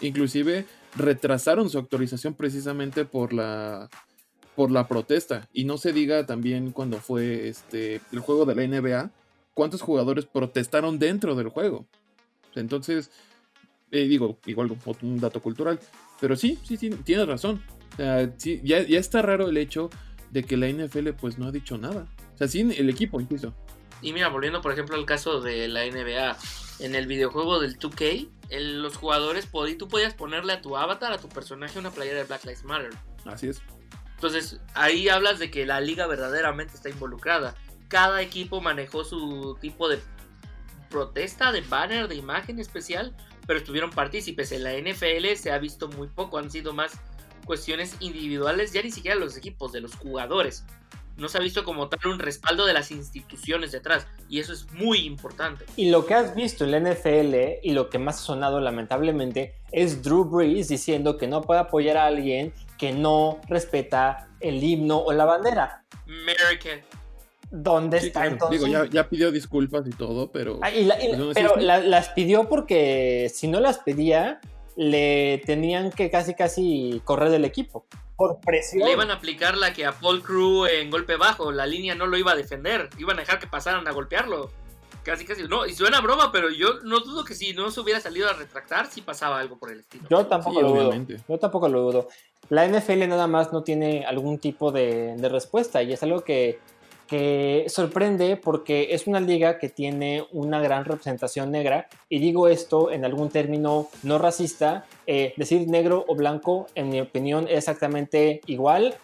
[0.03, 3.89] Inclusive retrasaron su actualización precisamente por la
[4.55, 5.49] por la protesta.
[5.53, 9.11] Y no se diga también cuando fue este el juego de la NBA,
[9.55, 11.87] cuántos jugadores protestaron dentro del juego.
[12.55, 13.11] Entonces,
[13.91, 15.81] eh, digo, igual un dato cultural.
[16.21, 17.63] Pero sí, sí, sí, tienes razón.
[18.39, 19.91] Sí, ya, ya está raro el hecho
[20.31, 22.07] de que la NFL pues no ha dicho nada.
[22.35, 23.55] O sea, sí, el equipo incluso.
[24.01, 26.37] Y mira, volviendo por ejemplo al caso de la NBA,
[26.83, 31.13] en el videojuego del 2K, el- los jugadores, pod- tú podías ponerle a tu avatar,
[31.13, 32.91] a tu personaje, una playera de Black Lives Matter.
[33.25, 33.63] Así es.
[34.17, 37.55] Entonces, ahí hablas de que la liga verdaderamente está involucrada.
[37.89, 40.01] Cada equipo manejó su tipo de
[40.91, 43.15] protesta, de banner, de imagen especial,
[43.47, 44.53] pero estuvieron partícipes.
[44.53, 46.93] En la NFL se ha visto muy poco, han sido más
[47.47, 50.65] cuestiones individuales, ya ni siquiera los equipos, de los jugadores.
[51.17, 54.71] No se ha visto como tal un respaldo de las instituciones detrás, y eso es
[54.73, 55.65] muy importante.
[55.77, 59.55] Y lo que has visto en la NFL y lo que más ha sonado lamentablemente
[59.73, 64.99] es Drew Brees diciendo que no puede apoyar a alguien que no respeta el himno
[64.99, 65.85] o la bandera.
[66.07, 66.81] American.
[67.51, 68.33] ¿Dónde Sí, está claro.
[68.35, 68.61] entonces?
[68.65, 70.59] Digo, ya, ya pidió disculpas y todo, pero...
[70.63, 74.41] Ah, y la- y la- no pero la- las pidió porque si no las pedía,
[74.75, 77.85] le tenían que casi casi correr del equipo.
[78.17, 78.87] Por presión.
[78.87, 82.07] Le iban a aplicar la que a Paul Crew en golpe bajo, la línea no
[82.07, 84.51] lo iba a defender, iban a dejar que pasaran a golpearlo.
[85.03, 85.43] Casi, casi.
[85.49, 88.35] No, y suena broma, pero yo no dudo que si no se hubiera salido a
[88.35, 90.07] retractar, si pasaba algo por el estilo.
[90.09, 91.07] Yo tampoco Sí, lo dudo.
[91.29, 92.09] Yo tampoco lo dudo.
[92.49, 96.61] La NFL nada más no tiene algún tipo de, de respuesta y es algo que,
[97.13, 102.91] que sorprende porque es una liga que tiene una gran representación negra y digo esto
[102.91, 104.87] en algún término no racista.
[105.07, 108.95] eh, decir negro o blanco, en mi opinión, es exactamente igual.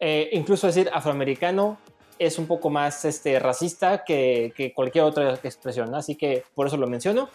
[0.00, 1.78] Eh, incluso decir afroamericano
[2.18, 6.86] es un poco más este, racista que, cualquier otra expresión, así que por eso lo
[6.86, 7.30] menciono.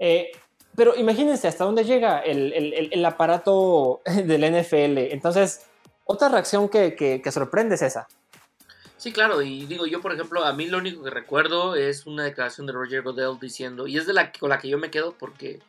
[0.00, 0.32] Eh,
[0.74, 5.12] pero imagínense hasta dónde llega el, el- el- aparato del NFL.
[5.12, 5.66] Entonces,
[6.06, 8.08] otra reacción que sorprende es esa.
[9.04, 12.24] Sí, claro, y digo, yo por ejemplo, a mí lo único que recuerdo es una
[12.24, 15.12] declaración de Roger Goodell diciendo, y es de la con la que yo me quedo
[15.18, 15.60] porque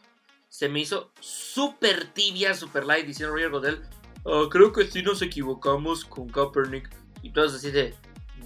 [0.48, 3.82] se me hizo súper tibia, súper light, diciendo Roger Goodell,
[4.26, 6.90] "Ah, creo que sí nos equivocamos con Kaepernick,
[7.24, 7.94] y todos así de,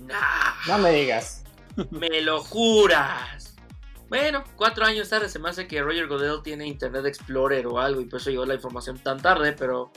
[0.08, 1.44] nah, No me digas.
[1.92, 3.54] me lo juras.
[4.10, 8.02] Bueno, cuatro años tarde se me hace que Roger Goodell tiene Internet Explorer o algo
[8.02, 9.92] y por eso llegó la información tan tarde, pero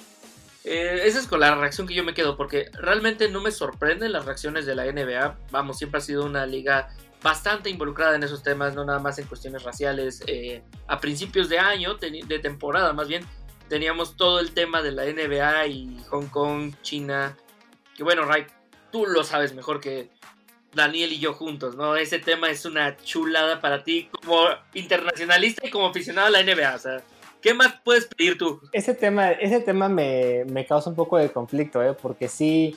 [0.64, 4.12] eh, esa es con la reacción que yo me quedo, porque realmente no me sorprenden
[4.12, 5.38] las reacciones de la NBA.
[5.50, 6.88] Vamos, siempre ha sido una liga
[7.22, 10.22] bastante involucrada en esos temas, no nada más en cuestiones raciales.
[10.26, 13.24] Eh, a principios de año, de temporada más bien,
[13.68, 17.36] teníamos todo el tema de la NBA y Hong Kong, China.
[17.96, 18.46] Que bueno, Ray,
[18.90, 20.10] tú lo sabes mejor que
[20.74, 21.96] Daniel y yo juntos, ¿no?
[21.96, 26.74] Ese tema es una chulada para ti como internacionalista y como aficionado a la NBA.
[26.74, 27.02] O sea,
[27.42, 28.60] ¿qué más puedes pedir tú?
[28.72, 31.94] Ese tema, ese tema me, me causa un poco de conflicto, ¿eh?
[32.00, 32.76] porque sí,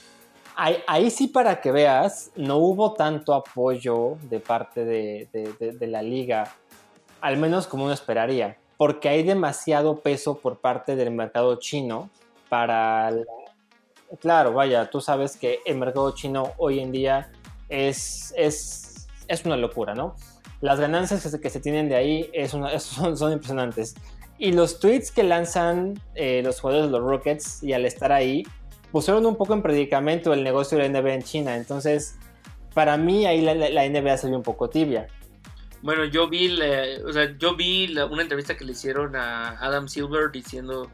[0.56, 6.56] ahí, sí para que veas, no hubo tanto apoyo de parte de, de- la liga,
[7.22, 12.10] al menos como uno esperaría, porque hay demasiado peso por parte del mercado chino
[12.50, 13.12] para...
[13.12, 13.24] la-
[14.22, 17.32] Claro, vaya, tú sabes que el mercado chino hoy en día
[17.70, 20.16] es, es, es una locura, ¿no?
[20.62, 22.52] Las ganancias que se, que se tienen de ahí es-
[22.84, 23.96] son, son impresionantes.
[24.38, 28.44] Y los tweets que lanzan eh, los jugadores de los Rockets y al estar ahí,
[28.92, 31.56] pusieron un poco en predicamento el negocio de la NBA en China.
[31.56, 32.18] Entonces,
[32.74, 35.08] para mí ahí la, la- NBA salió un poco tibia.
[35.82, 39.52] Bueno, yo vi, la- o sea, yo vi la- una entrevista que le hicieron a
[39.60, 40.90] Adam Silver diciendo,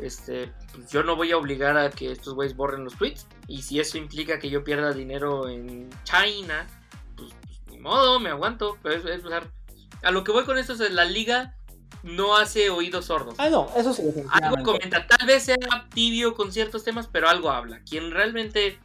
[0.00, 3.62] este, pues yo no voy a obligar a que estos güeyes borren los tweets y
[3.62, 6.66] si eso implica que yo pierda dinero en China,
[7.16, 8.76] pues, pues, ni modo, me aguanto.
[8.82, 9.22] Pero es- es-
[10.02, 11.54] a lo que voy con esto es la liga
[12.02, 13.34] no hace oídos sordos.
[13.38, 14.02] Ah, no, eso sí.
[14.30, 15.56] Algo comenta, tal vez sea
[15.94, 17.80] tibio con ciertos temas, pero algo habla.
[17.88, 18.78] Quien realmente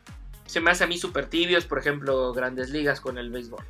[0.45, 3.63] se me hace a mí súper tibios, por ejemplo, grandes ligas con el béisbol.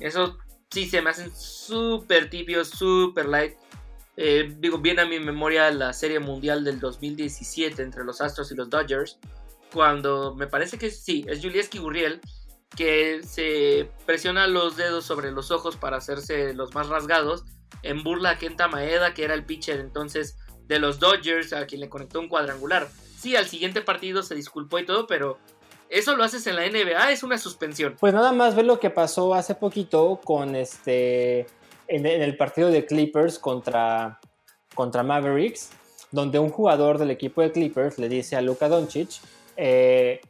[0.00, 0.38] Eso
[0.70, 3.54] sí se me hacen súper tibios, súper light.
[4.16, 8.54] Eh, digo, viene a mi memoria la serie mundial del 2017 entre los Astros y
[8.54, 9.18] los Dodgers,
[9.72, 12.20] cuando me parece que sí, es Julieski Gurriel,
[12.76, 17.44] que se presiona los dedos sobre los ojos para hacerse los más rasgados,
[17.82, 21.80] en burla a Kenta Maeda, que era el pitcher entonces de los Dodgers, a quien
[21.80, 22.88] le conectó un cuadrangular.
[23.18, 25.38] Sí, al siguiente partido se disculpó y todo, pero
[25.88, 27.96] eso lo haces en la NBA, es una suspensión.
[28.00, 31.46] Pues nada más ve lo que pasó hace poquito con este
[31.88, 34.18] en, en el partido de Clippers contra,
[34.74, 35.70] contra Mavericks,
[36.10, 39.20] donde un jugador del equipo de Clippers le dice a Luka Doncic,
[39.56, 40.20] eh,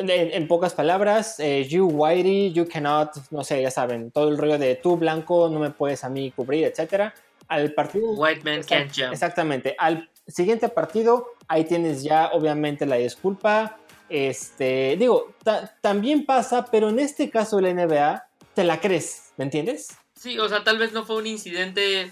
[0.00, 4.38] en, en pocas palabras, eh, you whitey, you cannot, no sé, ya saben, todo el
[4.38, 7.14] rollo de tú blanco, no me puedes a mí cubrir, etcétera.
[7.48, 9.12] Al partido White man can't jump.
[9.12, 9.74] Exactamente.
[9.78, 13.76] Al siguiente partido, ahí tienes ya obviamente la disculpa.
[14.08, 19.32] Este, digo, ta- también pasa, pero en este caso de la NBA, te la crees,
[19.36, 19.96] ¿me entiendes?
[20.14, 22.10] Sí, o sea, tal vez no fue un incidente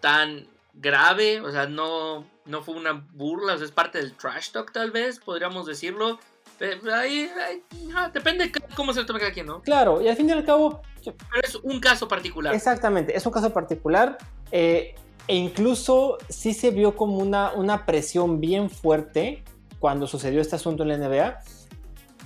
[0.00, 4.50] tan grave, o sea, no, no fue una burla, o sea, es parte del trash
[4.52, 6.18] talk tal vez, podríamos decirlo.
[6.60, 7.62] Pero ahí, ahí,
[7.96, 9.62] ah, depende de cómo se lo tome cada quien, ¿no?
[9.62, 12.54] Claro, y al fin y al cabo, yo- Pero es un caso particular.
[12.54, 14.18] exactamente, es un caso particular.
[14.52, 14.94] eh,
[15.28, 19.42] e incluso sí se vio como una, una presión bien fuerte
[19.78, 21.38] cuando sucedió este asunto en la NBA.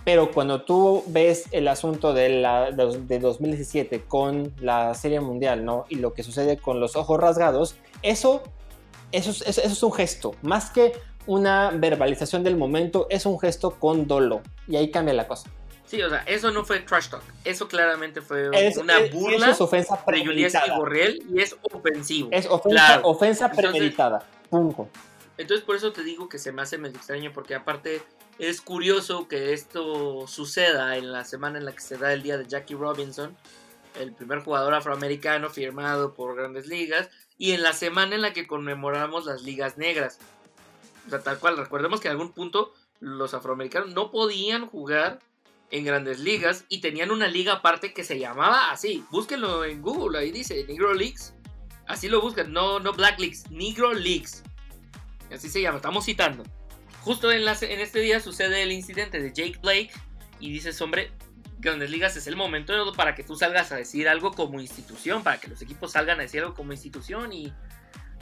[0.04, 5.64] Pero cuando tú ves el asunto de, la, de, de 2017 con la Serie Mundial,
[5.64, 5.84] ¿no?
[5.90, 8.42] Y lo que sucede con los ojos rasgados, eso,
[9.12, 10.34] eso, es- eso, eso es un gesto.
[10.42, 10.92] Más que
[11.26, 14.42] una verbalización del momento, es un gesto con dolo.
[14.68, 15.48] Y ahí cambia la cosa.
[15.87, 17.22] Sí, o sea, eso no fue trash talk.
[17.44, 20.76] Eso claramente fue Es, una es- burla eso es ofensa de premeditada.
[20.78, 22.28] Gorriel y es ofensivo.
[22.32, 23.08] Es ofensa, Claro.
[23.08, 24.26] ofensa premeditada.
[24.50, 24.88] Punto.
[25.37, 28.00] Entonces por eso te digo que se me hace medio extraño porque aparte
[28.38, 32.38] es curioso que esto suceda en la semana en la que se da el día
[32.38, 33.37] de Jackie Robinson,
[34.00, 38.46] el primer jugador afroamericano firmado por grandes ligas, y en la semana en la que
[38.46, 40.18] conmemoramos las ligas negras.
[41.12, 45.18] O tal cual, recordemos que en algún punto los afroamericanos no podían jugar
[45.70, 49.04] en grandes ligas y tenían una liga aparte que se llamaba así.
[49.10, 51.34] Búsquenlo en Google, ahí dice Negro Leagues.
[51.86, 54.42] Así lo buscan, no, no Black Leagues, Negro Leagues.
[55.32, 56.44] Así se llama, estamos citando.
[57.02, 59.90] Justo en, la- en este día sucede el incidente de Jake Blake
[60.40, 61.12] y dices, hombre,
[61.58, 65.38] Grandes Ligas es el momento para que tú salgas a decir algo como institución, para
[65.40, 67.52] que los equipos salgan a decir algo como institución y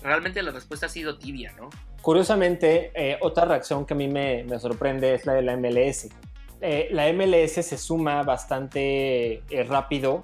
[0.03, 1.71] realmente la respuesta ha sido tibia, ¿no?
[2.01, 6.09] Curiosamente, eh, otra reacción que a mí me, me sorprende es la de la MLS.
[6.61, 10.21] Eh, la MLS se suma bastante eh, rápido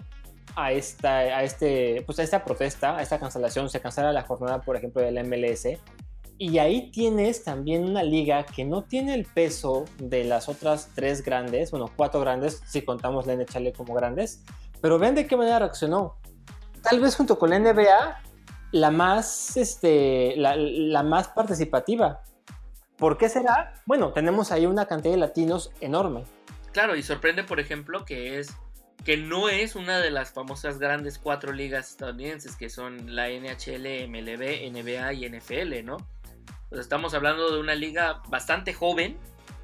[0.55, 4.61] a esta, a este, pues a esta protesta, a esta cancelación, se cancela la jornada,
[4.61, 5.67] por ejemplo, del MLS.
[6.41, 11.25] Y ahí tienes también una liga que no tiene el peso de las otras tres
[11.25, 14.45] grandes, bueno, cuatro grandes, si contamos la NHL como grandes,
[14.81, 16.17] pero vean de qué manera reaccionó.
[16.83, 18.23] Tal vez junto con la NBA,
[18.73, 22.23] la más, este, la, la más participativa.
[22.97, 23.75] ¿Por qué será?
[23.87, 26.25] Bueno, tenemos ahí una cantidad de latinos enorme.
[26.73, 28.55] Claro, y sorprende, por ejemplo, que es
[29.05, 34.09] que no es una de las famosas grandes cuatro ligas estadounidenses, que son la NHL,
[34.09, 35.97] MLB, NBA y NFL, ¿no?
[36.73, 39.17] Estamos hablando de una liga bastante joven,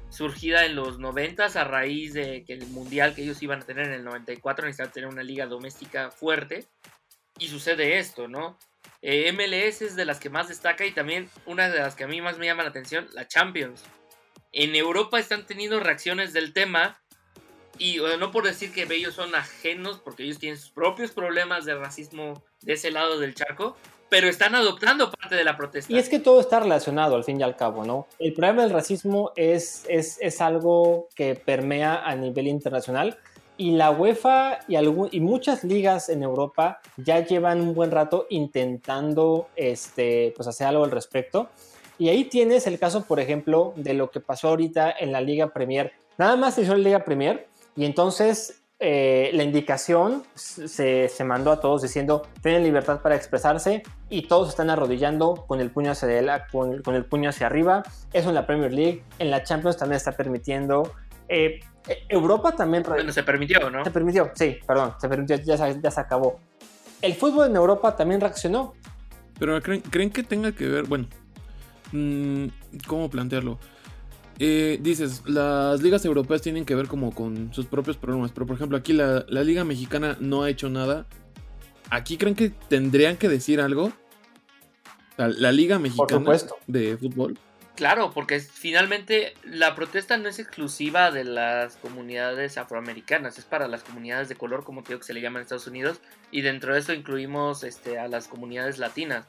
[0.09, 3.87] surgida en los 90 a raíz de que el mundial que ellos iban a tener
[3.87, 6.65] en el 94 necesitaban tener una liga doméstica fuerte.
[7.37, 8.57] Y sucede esto, ¿no?
[9.01, 12.07] Eh, MLS es de las que más destaca y también una de las que a
[12.07, 13.83] mí más me llama la atención, la Champions.
[14.51, 17.01] En Europa están teniendo reacciones del tema
[17.77, 21.75] y no por decir que ellos son ajenos, porque ellos tienen sus propios problemas de
[21.75, 23.75] racismo de ese lado del charco,
[24.09, 25.91] pero están adoptando parte de la protesta.
[25.91, 28.07] Y es que todo está relacionado al fin y al cabo, ¿no?
[28.19, 33.17] El problema del racismo es, es, es algo que permea a nivel internacional
[33.57, 38.27] y la UEFA y, algún, y muchas ligas en Europa ya llevan un buen rato
[38.29, 41.49] intentando este, pues hacer algo al respecto.
[41.97, 45.53] Y ahí tienes el caso, por ejemplo, de lo que pasó ahorita en la Liga
[45.53, 45.93] Premier.
[46.17, 51.51] Nada más se hizo la Liga Premier y entonces eh, la indicación se, se, mandó
[51.51, 56.19] a todos diciendo tienen libertad para expresarse y todos están arrodillando con el puño hacia,
[56.19, 57.83] el, con, con, el puño hacia arriba.
[58.11, 60.91] Eso en la Premier League, en la Champions también está permitiendo.
[61.29, 61.61] Eh,
[62.09, 62.83] Europa también...
[62.83, 63.83] Bueno, se permitió, ¿no?
[63.83, 66.39] Se permitió, sí, perdón, se permitió, ya se, ya se acabó.
[67.01, 68.73] El fútbol en Europa también reaccionó.
[69.37, 71.07] Pero ¿creen, ¿creen que tenga que ver, bueno,
[71.91, 72.47] mmm,
[72.87, 73.59] ¿cómo plantearlo?
[74.39, 78.57] Eh, dices, las ligas europeas tienen que ver como con sus propios problemas, pero por
[78.57, 81.05] ejemplo aquí la, la, liga mexicana no ha hecho nada.
[81.89, 83.93] ¿Aquí creen que tendrían que decir algo?
[85.17, 86.31] La, la liga mexicana
[86.67, 87.37] de fútbol.
[87.75, 93.83] Claro, porque finalmente la protesta no es exclusiva de las comunidades afroamericanas, es para las
[93.83, 95.99] comunidades de color, como te que se le llama en Estados Unidos,
[96.31, 99.27] y dentro de eso incluimos este, a las comunidades latinas.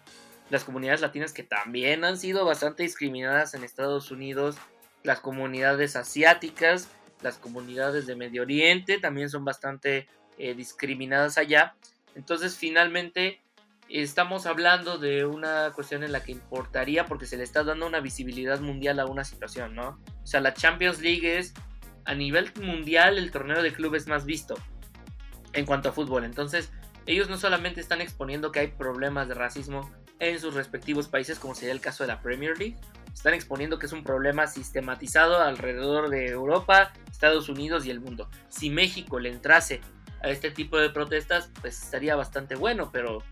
[0.49, 4.57] Las comunidades latinas que también han sido bastante discriminadas en Estados Unidos,
[5.03, 6.89] las comunidades asiáticas,
[7.23, 10.07] las comunidades de Medio Oriente también son bastante
[10.39, 11.75] eh, discriminadas allá.
[12.15, 13.41] Entonces finalmente
[13.89, 18.01] estamos hablando de una cuestión en la que importaría porque se le está dando una
[18.01, 19.99] visibilidad mundial a una situación, ¿no?
[20.23, 21.55] O sea, la Champions League es
[22.05, 24.55] a nivel mundial el torneo de clubes más visto
[25.53, 26.25] en cuanto a fútbol.
[26.25, 26.73] Entonces,
[27.07, 31.55] ellos no solamente están exponiendo que hay problemas de racismo en sus respectivos países, como
[31.55, 32.77] sería el caso de la Premier League,
[33.13, 38.29] están exponiendo que es un problema sistematizado alrededor de Europa, Estados Unidos y el mundo.
[38.49, 39.81] Si México le entrase
[40.23, 43.23] a este tipo de protestas, pues estaría bastante bueno, pero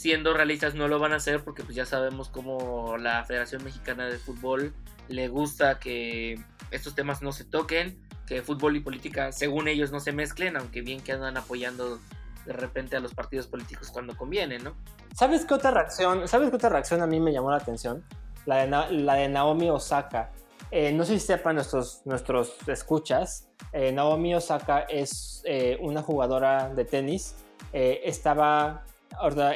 [0.00, 4.06] siendo realistas no lo van a hacer porque pues ya sabemos cómo la Federación Mexicana
[4.06, 4.72] de Fútbol
[5.08, 10.00] le gusta que estos temas no se toquen, que fútbol y política según ellos no
[10.00, 11.98] se mezclen, aunque bien que andan apoyando
[12.46, 14.74] de repente a los partidos políticos cuando conviene, ¿no?
[15.14, 16.26] ¿Sabes qué otra reacción?
[16.26, 18.02] ¿Sabes qué otra reacción a mí me llamó la atención?
[18.46, 20.30] La de, la de Naomi Osaka.
[20.70, 23.50] Eh, no sé si sepan nuestros, nuestros escuchas.
[23.74, 27.34] Eh, Naomi Osaka es eh, una jugadora de tenis.
[27.72, 28.84] estaba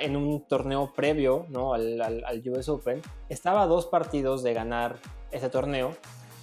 [0.01, 1.75] en un torneo previo ¿no?
[1.75, 4.99] al, al, al, US Open, estaba a dos partidos de ganar
[5.31, 5.97] ese torneo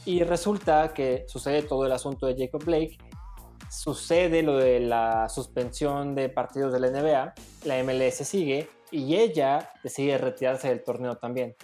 [0.06, 2.98] y resulta que sucede todo el asunto de Jacob Blake,
[3.70, 7.34] sucede lo de la suspensión de partidos de la NBA,
[7.66, 11.56] la MLS sigue y ella decide retirarse del torneo también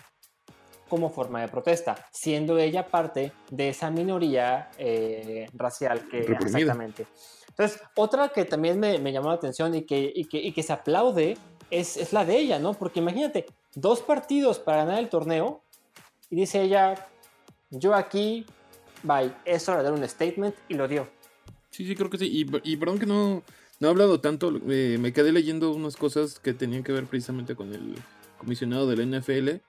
[0.88, 6.60] como forma de protesta, siendo ella parte de esa minoría eh, racial que Reprimida.
[6.60, 7.08] exactamente.
[7.58, 11.38] Entonces, otra que también me, llamó la atención y que, se aplaude
[11.72, 12.76] es, la de ella, ¿no?
[12.76, 15.64] Porque imagínate, dos partidos para ganar el torneo
[16.30, 17.08] y dice ella,
[17.72, 18.46] yo aquí,
[19.02, 21.10] bye, es hora de dar un statement y lo dio.
[21.72, 22.46] Sí, sí, creo que sí.
[22.64, 23.42] Y, perdón que no,
[23.80, 27.56] no he hablado tanto, eh, me quedé leyendo unas cosas que tenían que ver precisamente
[27.56, 27.96] con el
[28.38, 29.62] comisionado del NFL.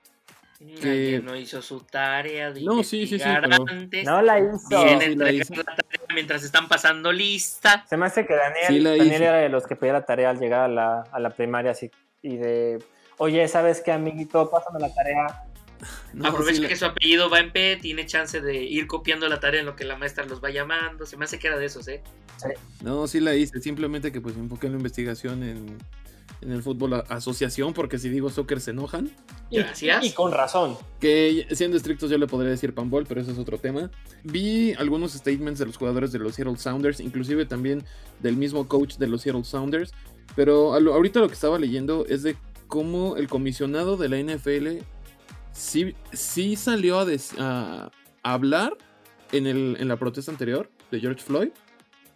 [0.59, 3.65] Que no hizo su tarea de no, sí, sí, sí, pero...
[3.69, 4.05] antes.
[4.05, 4.83] No la hizo.
[4.83, 5.55] Viene sí, la hizo.
[5.55, 7.85] la tarea mientras están pasando lista.
[7.89, 10.39] Se me hace que Daniel, Sí Daniel era de los que pedía la tarea al
[10.39, 11.89] llegar a la, a la primaria así
[12.21, 12.83] y de,
[13.17, 14.49] oye, ¿sabes qué, amiguito?
[14.49, 15.43] Pásame la tarea.
[16.13, 19.29] No, Aprovecha sí la- que su apellido va en P, tiene chance de ir copiando
[19.29, 21.05] la tarea en lo que la maestra los va llamando.
[21.05, 22.03] Se me hace que era de esos, ¿eh?
[22.81, 25.77] No, sí la hice, simplemente que pues enfoqué en la investigación en,
[26.41, 29.09] en el fútbol asociación, porque si digo soccer se enojan.
[29.51, 30.05] Gracias.
[30.05, 30.77] y con razón.
[30.99, 33.89] Que siendo estrictos yo le podría decir panball, pero eso es otro tema.
[34.23, 37.83] Vi algunos statements de los jugadores de los Seattle Sounders, inclusive también
[38.21, 39.91] del mismo coach de los Seattle Sounders.
[40.35, 44.83] Pero ahorita lo que estaba leyendo es de cómo el comisionado de la NFL
[45.51, 47.91] sí, sí salió a, des- a-
[48.23, 48.77] a hablar
[49.31, 51.49] en, el, en la protesta anterior de George Floyd,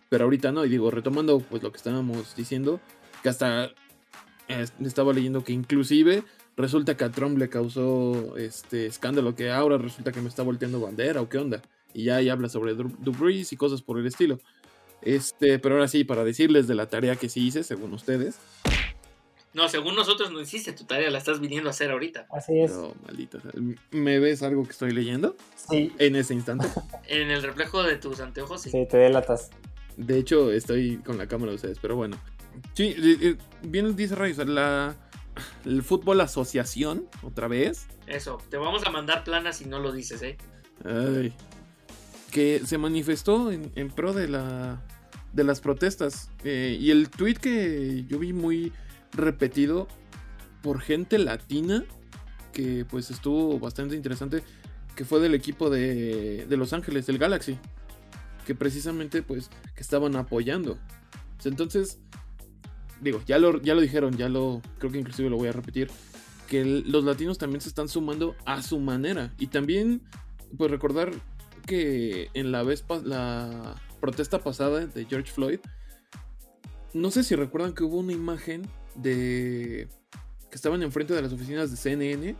[0.09, 0.63] pero ahorita no.
[0.65, 2.79] Y digo, retomando pues lo que estábamos diciendo,
[3.23, 3.71] que hasta
[4.47, 6.23] estaba leyendo que inclusive
[6.57, 10.79] resulta que a Trump le causó este escándalo que ahora resulta que me está volteando
[10.79, 11.61] bandera o qué onda.
[11.93, 14.39] Y ya ahí habla sobre Brees y cosas por el estilo.
[15.01, 18.37] Este, pero ahora sí, para decirles de la tarea que sí hice, según ustedes.
[19.53, 22.25] No, según nosotros no hiciste tu tarea, la estás viniendo a hacer ahorita.
[22.31, 22.71] Así es.
[22.71, 23.39] Pero, maldita.
[23.91, 26.67] ¿Me ves algo que estoy leyendo Sí, en ese instante?
[27.07, 28.71] En el reflejo de tus anteojos, sí.
[28.71, 29.51] sí, te delatas.
[29.97, 32.17] De hecho, estoy con la cámara de ustedes, pero bueno.
[32.73, 34.95] Sí, eh, eh, bien dice sea, la,
[35.65, 40.21] el fútbol asociación, otra vez, Eso, te vamos a mandar planas si no lo dices,
[40.21, 40.37] ¿eh?
[40.85, 41.33] Ay.
[42.31, 44.81] que se manifestó en, en pro de la
[45.33, 48.71] de las protestas Eh, y el tweet que yo vi muy
[49.13, 49.87] repetido
[50.61, 51.83] por gente latina
[52.51, 54.43] que pues estuvo bastante interesante
[54.95, 57.57] que fue del equipo de, de Los Ángeles del Galaxy
[58.45, 60.77] que precisamente pues que estaban apoyando
[61.45, 61.99] entonces
[63.03, 65.89] digo ya lo ya lo dijeron ya lo creo que inclusive lo voy a repetir
[66.47, 70.01] que los latinos también se están sumando a su manera y también
[70.57, 71.11] pues recordar
[71.65, 75.59] que en la vez la protesta pasada de George Floyd,
[76.93, 79.87] no sé si recuerdan que hubo una imagen de
[80.49, 82.35] que estaban enfrente de las oficinas de CNN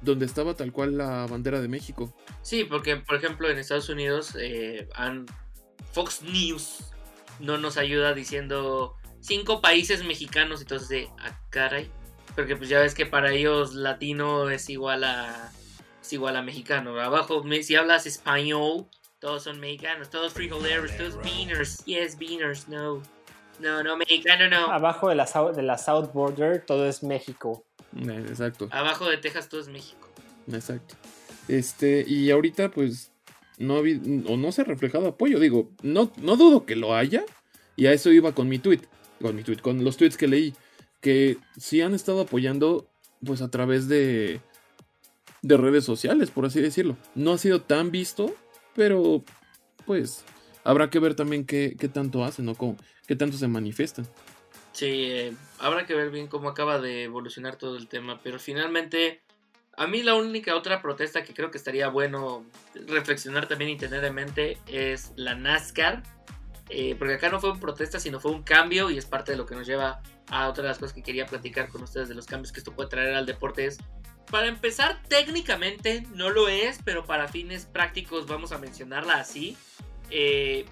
[0.00, 2.14] donde estaba tal cual la bandera de México.
[2.42, 4.88] Sí, porque, por ejemplo, en Estados Unidos, eh,
[5.92, 6.92] Fox News
[7.40, 8.94] no nos ayuda diciendo
[9.28, 11.90] cinco países mexicanos, entonces de, ah, caray.
[12.34, 15.52] Porque pues ya ves que para ellos latino es igual a
[16.00, 16.98] es igual a mexicano.
[17.00, 18.86] Abajo, si hablas español,
[19.18, 21.84] todos son mexicanos, todos frijoleros, todos beaners.
[21.84, 23.02] Yes, beaners, no.
[23.58, 24.70] No, no, mexicano no.
[24.70, 27.64] Abajo de la, South, de la South Border todo es México.
[27.96, 30.08] Eh, Exacto, Abajo de Texas todo es México.
[30.52, 30.94] exacto.
[31.48, 33.10] Este, y ahorita pues
[33.58, 36.94] no ha habido, o no se ha reflejado apoyo, digo, no, no dudo que lo
[36.94, 37.24] haya,
[37.74, 38.82] y a eso iba con mi tweet,
[39.20, 40.54] con mi tweet, con los tweets que leí,
[41.00, 42.88] que sí han estado apoyando
[43.24, 44.40] pues a través de
[45.42, 46.96] de redes sociales, por así decirlo.
[47.14, 48.34] No ha sido tan visto,
[48.74, 49.24] pero
[49.86, 50.24] pues
[50.64, 54.06] habrá que ver también qué, qué tanto hacen o cómo, qué tanto se manifiestan.
[54.72, 59.22] Sí, eh, habrá que ver bien cómo acaba de evolucionar todo el tema, pero finalmente
[59.76, 62.44] a mí la única otra protesta que creo que estaría bueno
[62.86, 66.02] reflexionar también y tener en mente es la NASCAR,
[66.70, 69.38] eh, porque acá no fue una protesta, sino fue un cambio y es parte de
[69.38, 72.14] lo que nos lleva a otra de las cosas que quería platicar con ustedes de
[72.14, 73.78] los cambios que esto puede traer al deporte es,
[74.30, 79.56] para empezar, técnicamente no lo es, pero para fines prácticos vamos a mencionarla así.
[80.10, 80.66] Eh,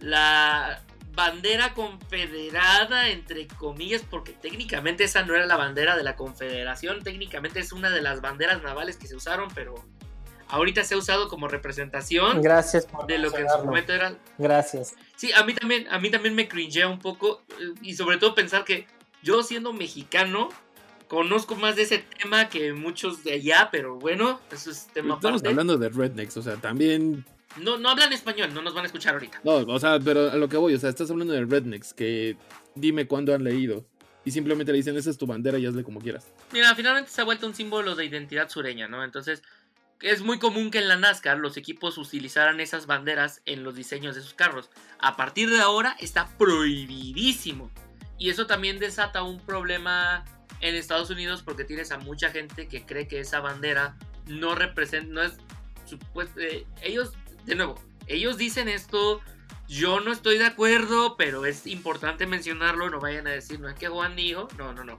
[0.00, 0.82] la
[1.12, 7.60] bandera confederada, entre comillas, porque técnicamente esa no era la bandera de la confederación, técnicamente
[7.60, 9.84] es una de las banderas navales que se usaron, pero
[10.50, 14.16] ahorita se ha usado como representación Gracias por de lo que en su momento era
[14.38, 14.94] Gracias.
[15.16, 18.34] Sí, a mí también, a mí también me cringea un poco eh, y sobre todo
[18.34, 18.86] pensar que
[19.22, 20.48] yo siendo mexicano
[21.08, 25.40] conozco más de ese tema que muchos de allá, pero bueno, eso es tema Estamos
[25.40, 25.48] aparte.
[25.48, 27.24] hablando de rednecks, o sea, también
[27.56, 29.40] No, no hablan español, no nos van a escuchar ahorita.
[29.42, 32.36] No, o sea, pero a lo que voy, o sea, estás hablando de rednecks, que
[32.76, 33.84] dime cuándo han leído.
[34.24, 36.26] Y simplemente le dicen, esa es tu bandera y hazle como quieras.
[36.52, 39.02] Mira, finalmente se ha vuelto un símbolo de identidad sureña, ¿no?
[39.02, 39.42] Entonces,
[40.00, 44.14] es muy común que en la NASCAR los equipos utilizaran esas banderas en los diseños
[44.14, 44.70] de sus carros.
[44.98, 47.70] A partir de ahora está prohibidísimo.
[48.18, 50.24] Y eso también desata un problema
[50.60, 53.96] en Estados Unidos porque tienes a mucha gente que cree que esa bandera
[54.26, 55.38] no representa, no es
[56.36, 57.14] eh, ellos,
[57.46, 59.20] de nuevo, ellos dicen esto,
[59.68, 63.74] yo no estoy de acuerdo, pero es importante mencionarlo, no vayan a decir, no es
[63.74, 64.98] que Juan dijo, no, no, no.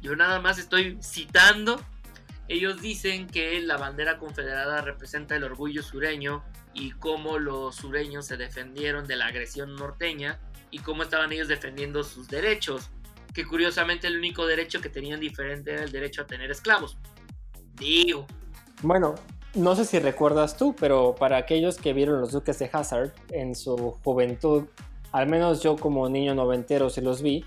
[0.00, 1.84] Yo nada más estoy citando.
[2.48, 6.42] Ellos dicen que la bandera confederada representa el orgullo sureño
[6.72, 10.40] y cómo los sureños se defendieron de la agresión norteña
[10.70, 12.90] y cómo estaban ellos defendiendo sus derechos.
[13.34, 16.96] Que curiosamente el único derecho que tenían diferente era el derecho a tener esclavos.
[17.74, 18.26] Digo,
[18.82, 19.14] Bueno,
[19.54, 23.54] no sé si recuerdas tú, pero para aquellos que vieron los Duques de Hazard en
[23.54, 24.64] su juventud,
[25.12, 27.44] al menos yo como niño noventero se los vi,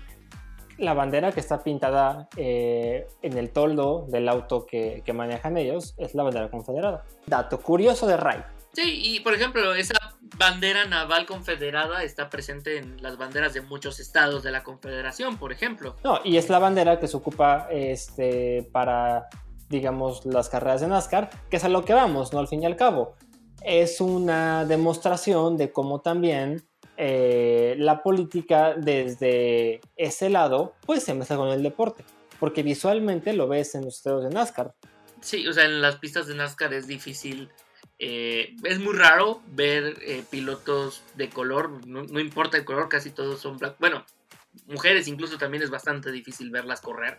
[0.82, 5.94] la bandera que está pintada eh, en el toldo del auto que, que manejan ellos
[5.96, 7.04] es la bandera confederada.
[7.26, 8.42] Dato curioso de Ray.
[8.72, 9.94] Sí, y por ejemplo, esa
[10.38, 15.52] bandera naval confederada está presente en las banderas de muchos estados de la confederación, por
[15.52, 15.94] ejemplo.
[16.02, 19.28] No, y es la bandera que se ocupa este, para,
[19.68, 22.40] digamos, las carreras de NASCAR, que es a lo que vamos, ¿no?
[22.40, 23.14] Al fin y al cabo.
[23.62, 26.64] Es una demostración de cómo también
[27.04, 32.04] eh, la política desde ese lado, pues se mezcla con el deporte.
[32.38, 34.72] Porque visualmente lo ves en los estados de NASCAR.
[35.20, 37.50] Sí, o sea, en las pistas de NASCAR es difícil.
[37.98, 43.40] eh, es muy raro ver eh, pilotos de color, no, importa el color, casi todos
[43.40, 43.80] son blancos.
[43.80, 44.06] Bueno,
[44.66, 47.18] mujeres incluso también es bastante difícil verlas correr.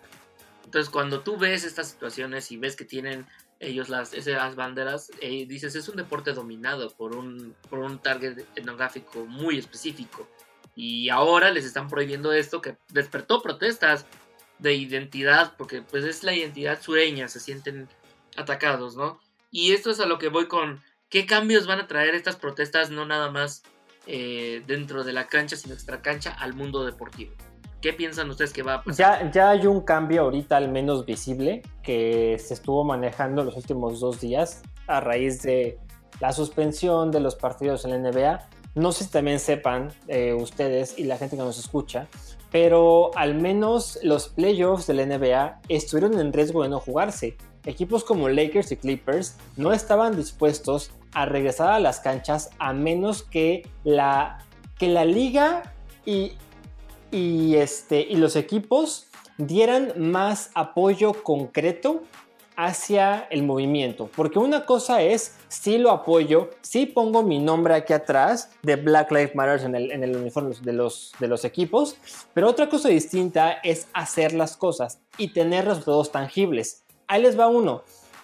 [0.63, 3.25] Entonces, cuando tú ves estas situaciones y ves que tienen
[3.63, 8.45] ellos las, esas banderas, eh, dices, es un deporte dominado por un, por un target
[8.55, 10.27] etnográfico muy específico.
[10.75, 14.05] Y ahora les están prohibiendo esto que despertó protestas
[14.59, 17.87] de identidad, porque pues es la identidad sureña, se sienten
[18.35, 19.19] atacados, ¿no?
[19.51, 22.89] Y esto es a lo que voy con qué cambios van a traer estas protestas,
[22.89, 23.63] no nada más
[24.07, 27.33] eh, dentro de la cancha, sino extra cancha al mundo deportivo.
[27.83, 29.25] ¿Qué piensan ustedes que va a pasar?
[29.25, 33.99] Ya, ya hay un cambio ahorita al menos visible que se estuvo manejando los últimos
[33.99, 35.77] dos días a raíz de
[36.21, 38.47] la suspensión de los partidos en la NBA.
[38.75, 42.07] No sé si también sepan eh, ustedes y la gente que nos escucha,
[42.53, 47.35] pero al menos los playoffs de la NBA estuvieron en riesgo de no jugarse.
[47.65, 53.23] Equipos como Lakers y Clippers no estaban dispuestos a regresar a las canchas a menos
[53.23, 54.37] que la,
[54.77, 55.73] que la liga
[56.05, 56.37] y,
[57.13, 59.07] y, este, y los equipos
[59.37, 62.01] dieran más apoyo concreto
[62.55, 64.09] hacia el movimiento.
[64.15, 69.11] Porque una cosa es, si lo apoyo, si pongo mi nombre aquí atrás de Black
[69.11, 71.97] Lives Matter en el, en el uniforme de los, de los equipos,
[72.33, 76.83] pero otra cosa distinta es hacer las cosas y tener resultados tangibles.
[77.07, 77.83] Ahí les va uno.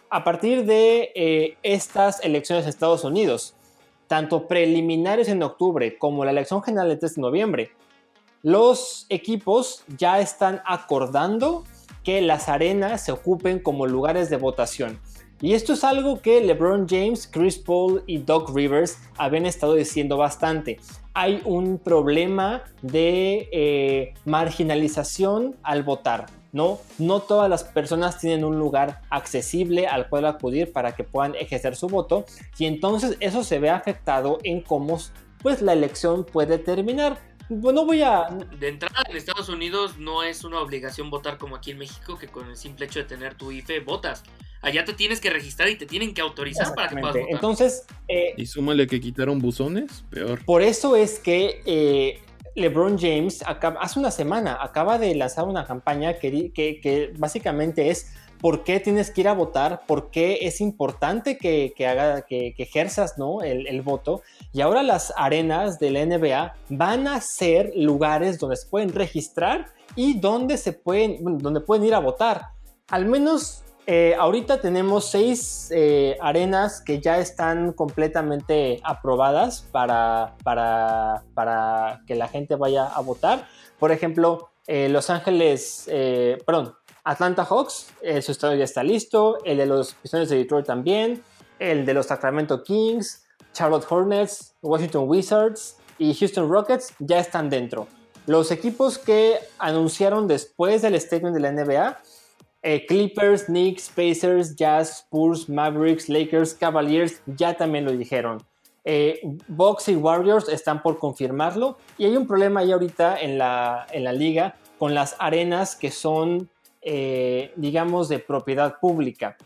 [0.09, 3.53] A partir de eh, estas elecciones en Estados Unidos,
[4.07, 7.71] tanto preliminares en octubre como la elección general del 3 de noviembre,
[8.41, 11.63] los equipos ya están acordando
[12.03, 14.99] que las arenas se ocupen como lugares de votación.
[15.41, 20.17] Y esto es algo que LeBron James, Chris Paul y Doc Rivers habían estado diciendo
[20.17, 20.79] bastante.
[21.13, 26.25] Hay un problema de eh, marginalización al votar.
[26.51, 26.79] ¿no?
[26.97, 31.75] no todas las personas tienen un lugar accesible al cual acudir para que puedan ejercer
[31.75, 32.25] su voto
[32.57, 34.97] y entonces eso se ve afectado en cómo
[35.43, 37.19] pues la elección puede terminar
[37.50, 38.28] no voy a.
[38.60, 42.28] De entrada en Estados Unidos no es una obligación votar como aquí en México, que
[42.28, 44.24] con el simple hecho de tener tu IFE votas.
[44.62, 47.32] Allá te tienes que registrar y te tienen que autorizar para que puedas votar.
[47.32, 47.86] Entonces.
[48.08, 50.43] Eh, y súmale que quitaron buzones, peor.
[50.45, 52.22] Por eso es que eh,
[52.56, 57.89] LeBron James acaba, hace una semana acaba de lanzar una campaña que, que, que básicamente
[57.89, 62.21] es por qué tienes que ir a votar, por qué es importante que, que, haga,
[62.21, 63.41] que, ejerzas ¿no?
[63.41, 64.21] el, el, voto.
[64.53, 69.67] Y ahora las arenas de la NBA van a ser lugares donde se pueden registrar
[69.95, 72.47] y donde, se pueden, donde pueden ir a votar.
[72.89, 81.23] Al menos eh, ahorita tenemos seis eh, arenas que ya están completamente aprobadas para, para,
[81.33, 83.47] para, que la gente vaya a votar.
[83.79, 85.89] Por ejemplo, eh, Los Ángeles,
[86.45, 86.75] perdón,
[87.10, 89.43] Atlanta Hawks, eh, su estadio ya está listo.
[89.43, 91.24] El de los Pistones de Detroit también.
[91.57, 97.88] El de los Sacramento Kings, Charlotte Hornets, Washington Wizards y Houston Rockets ya están dentro.
[98.28, 101.99] Los equipos que anunciaron después del statement de la NBA,
[102.62, 108.43] eh, Clippers, Knicks, Pacers, Jazz, Spurs, Mavericks, Lakers, Cavaliers, ya también lo dijeron.
[108.86, 111.80] Eh, y Warriors están por confirmarlo.
[111.97, 115.89] Y hay un problema ahí ahorita en la, en la liga con las arenas que
[115.89, 116.49] son
[116.82, 119.38] eh, digamos, de propiedad pública,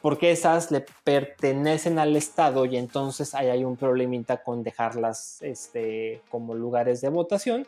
[0.00, 6.22] porque esas le pertenecen al Estado y entonces ahí hay un problemita con dejarlas este,
[6.28, 7.66] como lugares de votación.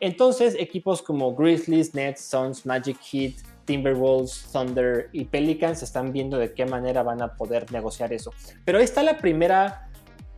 [0.00, 3.34] Entonces, equipos como Grizzlies, Nets, Suns, Magic Heat,
[3.64, 8.32] Timberwolves, Thunder y Pelicans están viendo de qué manera van a poder negociar eso.
[8.64, 9.90] Pero ahí está la primera,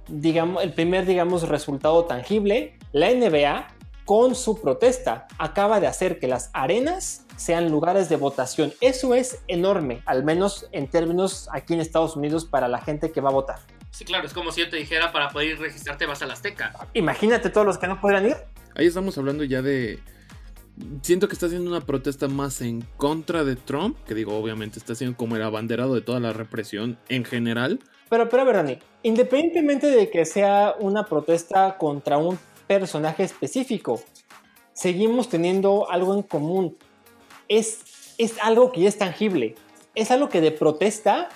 [0.08, 2.78] digamos, el primer, digamos, resultado tangible.
[2.92, 3.68] La NBA,
[4.05, 8.72] con su protesta, acaba de hacer que las arenas sean lugares de votación.
[8.80, 13.20] Eso es enorme, al menos en términos aquí en Estados Unidos para la gente que
[13.20, 13.61] va a votar.
[13.90, 16.72] Sí, claro, es como si yo te dijera para poder registrarte vas a la Azteca.
[16.94, 18.36] Imagínate todos los que no podrán ir.
[18.74, 19.98] Ahí estamos hablando ya de...
[21.03, 24.94] Siento que está haciendo una protesta más en contra de Trump, que digo, obviamente está
[24.94, 27.80] siendo como el abanderado de toda la represión en general.
[28.09, 32.38] Pero, pero, Dani, independientemente de que sea una protesta contra un
[32.78, 34.00] personaje específico,
[34.72, 36.76] seguimos teniendo algo en común
[37.48, 39.56] es, es algo que ya es tangible.
[39.96, 41.28] Es algo que de protesta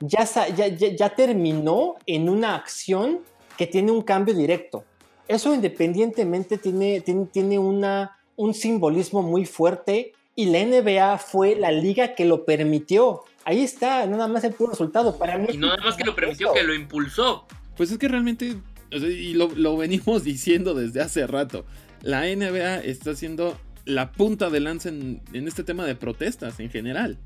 [0.00, 3.20] ya, ya, ya, ya terminó en una acción
[3.56, 4.84] que tiene un cambio directo.
[5.28, 11.70] Eso independientemente tiene, tiene, tiene una, un simbolismo muy fuerte y la NBA fue la
[11.70, 13.22] liga que lo permitió.
[13.44, 15.16] Ahí está, nada más el puro resultado.
[15.16, 16.54] Para mí, Y no nada más que lo permitió, eso.
[16.54, 17.46] que lo impulsó.
[17.76, 18.56] Pues es que realmente,
[18.90, 21.64] y lo, lo venimos diciendo desde hace rato,
[22.02, 26.70] la NBA está haciendo la punta de lanza en, en este tema de protestas en
[26.70, 27.18] general.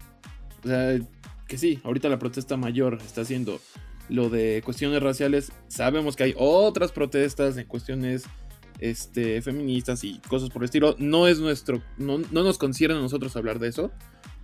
[0.64, 0.98] O sea,
[1.46, 3.60] que sí, ahorita la protesta mayor está haciendo
[4.08, 5.52] lo de cuestiones raciales.
[5.68, 8.24] Sabemos que hay otras protestas en cuestiones
[8.80, 10.96] este, feministas y cosas por el estilo.
[10.98, 13.92] No es nuestro, no, no nos concierne a nosotros hablar de eso.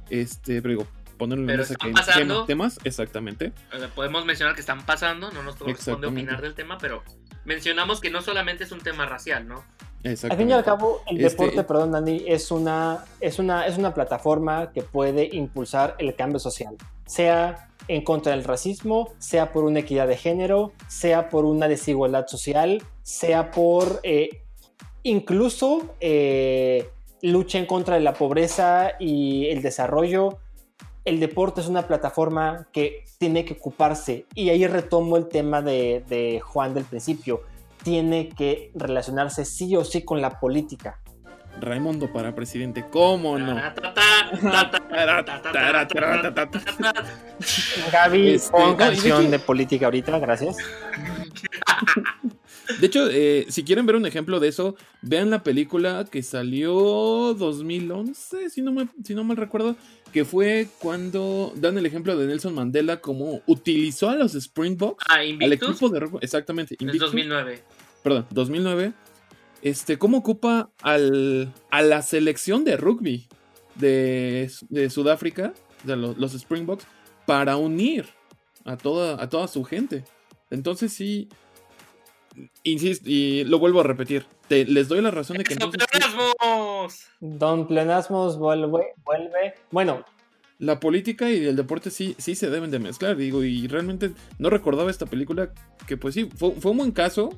[0.09, 0.87] Este, pero digo,
[1.21, 2.35] ponerlo en Pero están que pasando.
[2.35, 3.53] tema- temas, exactamente.
[3.73, 7.05] O sea, podemos mencionar que están pasando, no nos corresponde opinar del tema, pero
[7.45, 9.65] mencionamos que no solamente es un tema racial, ¿no?
[10.03, 13.77] Al fin y al cabo, el Este- deporte, perdón, Dani, es una, es, una, es
[13.79, 16.75] una plataforma que puede impulsar el cambio social,
[17.07, 22.27] sea en contra del racismo, sea por una equidad de género, sea por una desigualdad
[22.29, 24.43] social, sea por eh,
[25.03, 26.89] incluso eh,
[27.23, 30.39] lucha en contra de la pobreza y el desarrollo.
[31.05, 36.05] El deporte es una plataforma que tiene que ocuparse, y ahí retomo el tema de,
[36.09, 37.43] de Juan del principio,
[37.83, 41.01] tiene que relacionarse sí o sí con la política.
[41.59, 43.61] Raimundo para presidente, ¿cómo no?
[47.93, 50.57] Gaby, Este, pon canción de política ahorita, gracias.
[52.79, 57.35] De hecho, eh, si quieren ver un ejemplo de eso, vean la película que salió
[57.35, 59.77] 2011, si no, me- si no mal recuerdo,
[60.13, 65.17] que fue cuando dan el ejemplo de Nelson Mandela como utilizó a los Springboks, Ah,
[65.17, 67.63] al equipo de rugby, exactamente, Invictus, 2009.
[68.03, 68.93] perdón, 2009,
[69.63, 73.27] este, cómo ocupa al, a la selección de rugby
[73.77, 75.53] de, de Sudáfrica,
[75.85, 76.85] de los, los Springboks,
[77.27, 78.07] para unir
[78.65, 80.05] a toda, a toda su gente.
[80.51, 81.29] Entonces sí,
[82.63, 87.07] insisto, y lo vuelvo a repetir, te- les doy la razón de que sí, ¡Exoplanasmos!
[87.21, 89.55] Don Plenasmos vuelve, vuelve.
[89.71, 90.05] Bueno,
[90.59, 94.51] la política y el deporte sí, sí se deben de mezclar, digo, y realmente no
[94.51, 95.53] recordaba esta película
[95.87, 97.31] que pues sí, fue, fue un buen caso,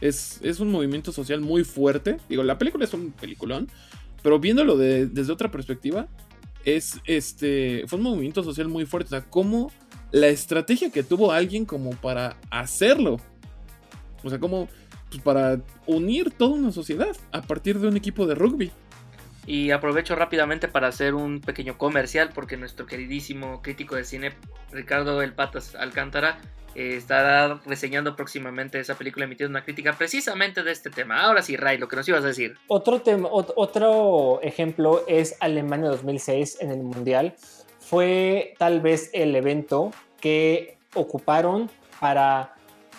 [0.00, 3.68] es, es un movimiento social muy fuerte, digo, la película es un peliculón,
[4.22, 6.08] pero viéndolo de- desde otra perspectiva,
[6.64, 9.70] es este, fue un movimiento social muy fuerte, o sea, cómo
[10.12, 13.18] la estrategia que tuvo alguien como para hacerlo,
[14.24, 14.68] o sea, como
[15.10, 18.70] pues, para unir toda una sociedad a partir de un equipo de rugby.
[19.46, 24.32] Y aprovecho rápidamente para hacer un pequeño comercial porque nuestro queridísimo crítico de cine
[24.70, 26.38] Ricardo El Patas Alcántara
[26.76, 31.20] eh, estará reseñando próximamente esa película emitiendo una crítica precisamente de este tema.
[31.22, 32.56] Ahora sí, Ray, lo que nos ibas a decir.
[32.68, 37.34] otro, tema, ot- otro ejemplo es Alemania 2006 en el Mundial.
[37.80, 41.68] Fue tal vez el evento que ocuparon
[42.00, 42.51] para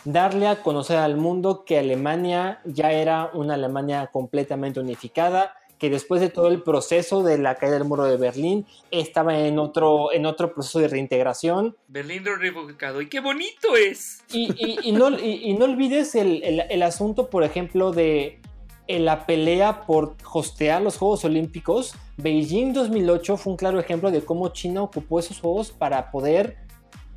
[0.06, 6.22] darle a conocer al mundo que Alemania ya era una Alemania completamente unificada, que después
[6.22, 10.26] de todo el proceso de la caída del muro de Berlín estaba en otro, en
[10.26, 13.02] otro proceso de reintegración Berlín reivindicado.
[13.02, 14.24] ¡Y qué bonito es!
[14.32, 18.40] Y, y- y no, y- y no olvides el, el- el asunto, por ejemplo, de
[18.88, 21.96] eh, la pelea por hostear los Juegos Olímpicos.
[22.18, 26.58] Beijing 2008 fue un claro ejemplo de cómo China ocupó esos Juegos para poder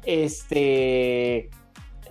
[0.05, 1.51] este,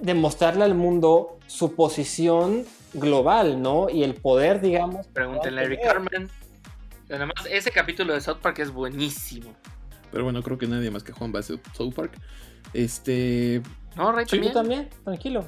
[0.02, 3.90] demostrarle al mundo su posición global, ¿no?
[3.90, 5.08] Y el poder, digamos.
[5.08, 5.80] Pregúntenle a Eric.
[5.84, 6.30] Carmen.
[7.10, 9.54] Además, ese capítulo de South Park es buenísimo.
[10.12, 12.14] Pero bueno, creo que nadie más que Juan va a South Park.
[12.74, 13.62] Este.
[13.96, 14.26] ¿No, Ray?
[14.26, 14.54] Sí, Tú también?
[14.54, 15.46] también, tranquilo.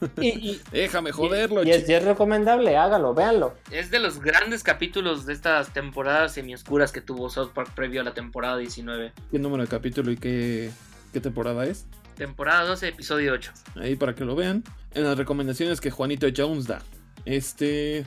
[0.20, 3.54] Y, y- Déjame joderlo, y es, y es recomendable, hágalo, véanlo.
[3.70, 8.04] Es de los grandes capítulos de estas temporadas semioscuras que tuvo South Park previo a
[8.04, 9.12] la temporada 19.
[9.30, 10.70] ¿Qué número de capítulo y qué,
[11.14, 11.86] qué temporada es?
[12.16, 13.52] Temporada 12, episodio 8.
[13.76, 14.64] Ahí para que lo vean.
[14.94, 16.80] En las recomendaciones que Juanito Jones da.
[17.24, 18.06] Este.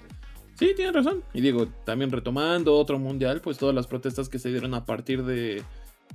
[0.58, 1.24] Sí, tiene razón.
[1.34, 5.24] Y digo, también retomando otro mundial, pues todas las protestas que se dieron a partir
[5.24, 5.64] de,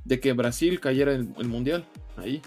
[0.05, 1.87] de que Brasil cayera el, el mundial.
[2.17, 2.43] Ahí.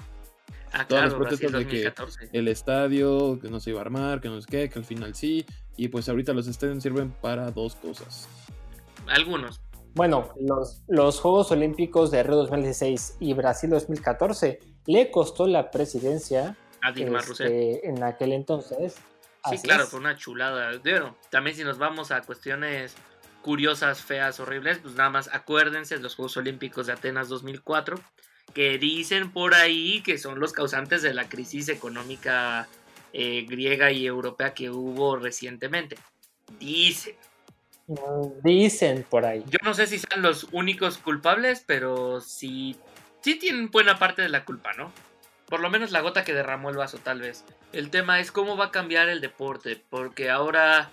[0.74, 2.30] Ah, Todas las Brasil protestas de que- 2014.
[2.34, 5.16] El estadio, que no se iba a armar, que no sé qué, que al final
[5.16, 5.46] sí.
[5.78, 8.28] Y pues ahorita los estadios sirven para dos cosas.
[9.08, 9.62] Algunos.
[9.94, 16.58] Bueno, los, los Juegos Olímpicos de Río 2016 y Brasil 2014 le costó la presidencia
[16.82, 17.48] A Dilma Rousseff.
[17.48, 18.94] este, en aquel entonces.
[18.96, 19.02] Sí,
[19.56, 19.90] Así claro, es.
[19.90, 20.72] fue una chulada.
[20.80, 22.96] Bueno, también si nos vamos a cuestiones
[23.42, 27.98] curiosas, feas, horribles, pues nada más acuérdense de los Juegos Olímpicos de Atenas 2004,
[28.54, 32.68] que dicen por ahí que son los causantes de la crisis económica
[33.14, 35.98] eh, griega y europea que hubo recientemente.
[36.60, 37.16] Dicen.
[38.44, 39.44] Dicen por ahí.
[39.50, 42.76] Yo no sé si sean los únicos culpables, pero sí,
[43.28, 44.94] sí tienen buena parte de la culpa, ¿no?
[45.48, 47.44] Por lo menos la gota que derramó el vaso, tal vez.
[47.74, 50.90] El tema es cómo va a cambiar el deporte, porque ahora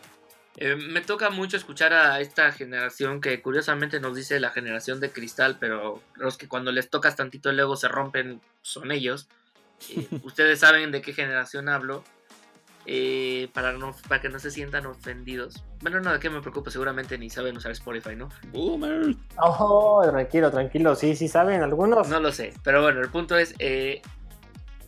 [0.57, 5.13] eh, me toca mucho escuchar a esta generación que curiosamente nos dice la generación de
[5.13, 9.29] cristal, pero los que cuando les tocas tantito el ego se rompen son ellos.
[9.91, 12.03] Eh, ustedes saben de qué generación hablo.
[12.87, 15.65] Eh, para, no, para que no se sientan ofendidos.
[15.81, 18.29] Bueno, no, de qué me preocupo, seguramente ni saben usar Spotify, ¿no?
[18.53, 19.15] Boomer.
[19.39, 20.95] Oh, tranquilo, tranquilo.
[20.95, 22.09] Sí, sí saben algunos.
[22.09, 24.03] No lo sé, pero bueno, el punto es, eh,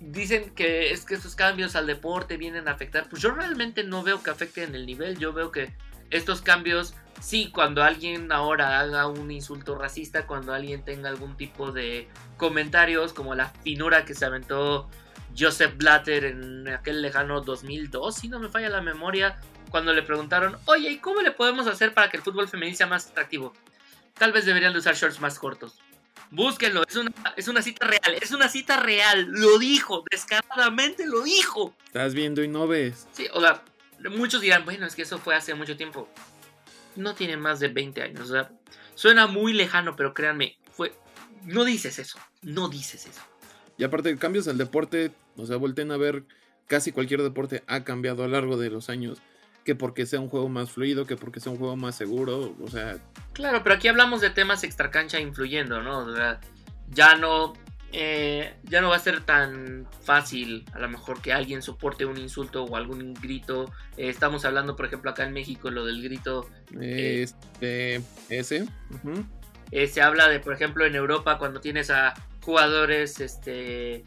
[0.00, 4.02] dicen que es que estos cambios al deporte vienen a afectar, pues yo realmente no
[4.02, 5.72] veo que afecten el nivel, yo veo que
[6.10, 11.72] estos cambios, sí, cuando alguien ahora haga un insulto racista, cuando alguien tenga algún tipo
[11.72, 14.88] de comentarios, como la finura que se aventó
[15.38, 19.38] Joseph Blatter en aquel lejano 2002, si no me falla la memoria,
[19.70, 22.86] cuando le preguntaron, oye, ¿y cómo le podemos hacer para que el fútbol femenino sea
[22.86, 23.52] más atractivo?
[24.14, 25.78] Tal vez deberían de usar shorts más cortos.
[26.30, 31.22] Búsquenlo, es una, es una cita real, es una cita real, lo dijo, descaradamente lo
[31.22, 31.74] dijo.
[31.86, 33.06] Estás viendo y no ves.
[33.12, 33.62] Sí, o sea,
[34.10, 36.08] muchos dirán, bueno, es que eso fue hace mucho tiempo.
[36.96, 38.50] No tiene más de 20 años, o sea,
[38.94, 40.94] suena muy lejano, pero créanme, fue...
[41.44, 43.20] No dices eso, no dices eso.
[43.78, 46.24] Y aparte, cambios al deporte, o sea, volteen a ver,
[46.66, 49.18] casi cualquier deporte ha cambiado a lo largo de los años.
[49.64, 52.68] Que porque sea un juego más fluido, que porque sea un juego más seguro, o
[52.68, 52.98] sea,
[53.32, 55.98] Claro, pero aquí hablamos de temas extracancha influyendo, ¿no?
[55.98, 56.40] O sea,
[56.88, 57.52] ya no,
[57.92, 62.16] eh, ya no va a ser tan fácil, a lo mejor, que alguien soporte un
[62.16, 63.72] insulto o algún grito.
[63.96, 66.48] Eh, estamos hablando, por ejemplo, acá en México, lo del grito.
[66.80, 68.66] este, ese.
[69.70, 74.04] Eh, se habla de, por ejemplo, en Europa, cuando tienes a jugadores, este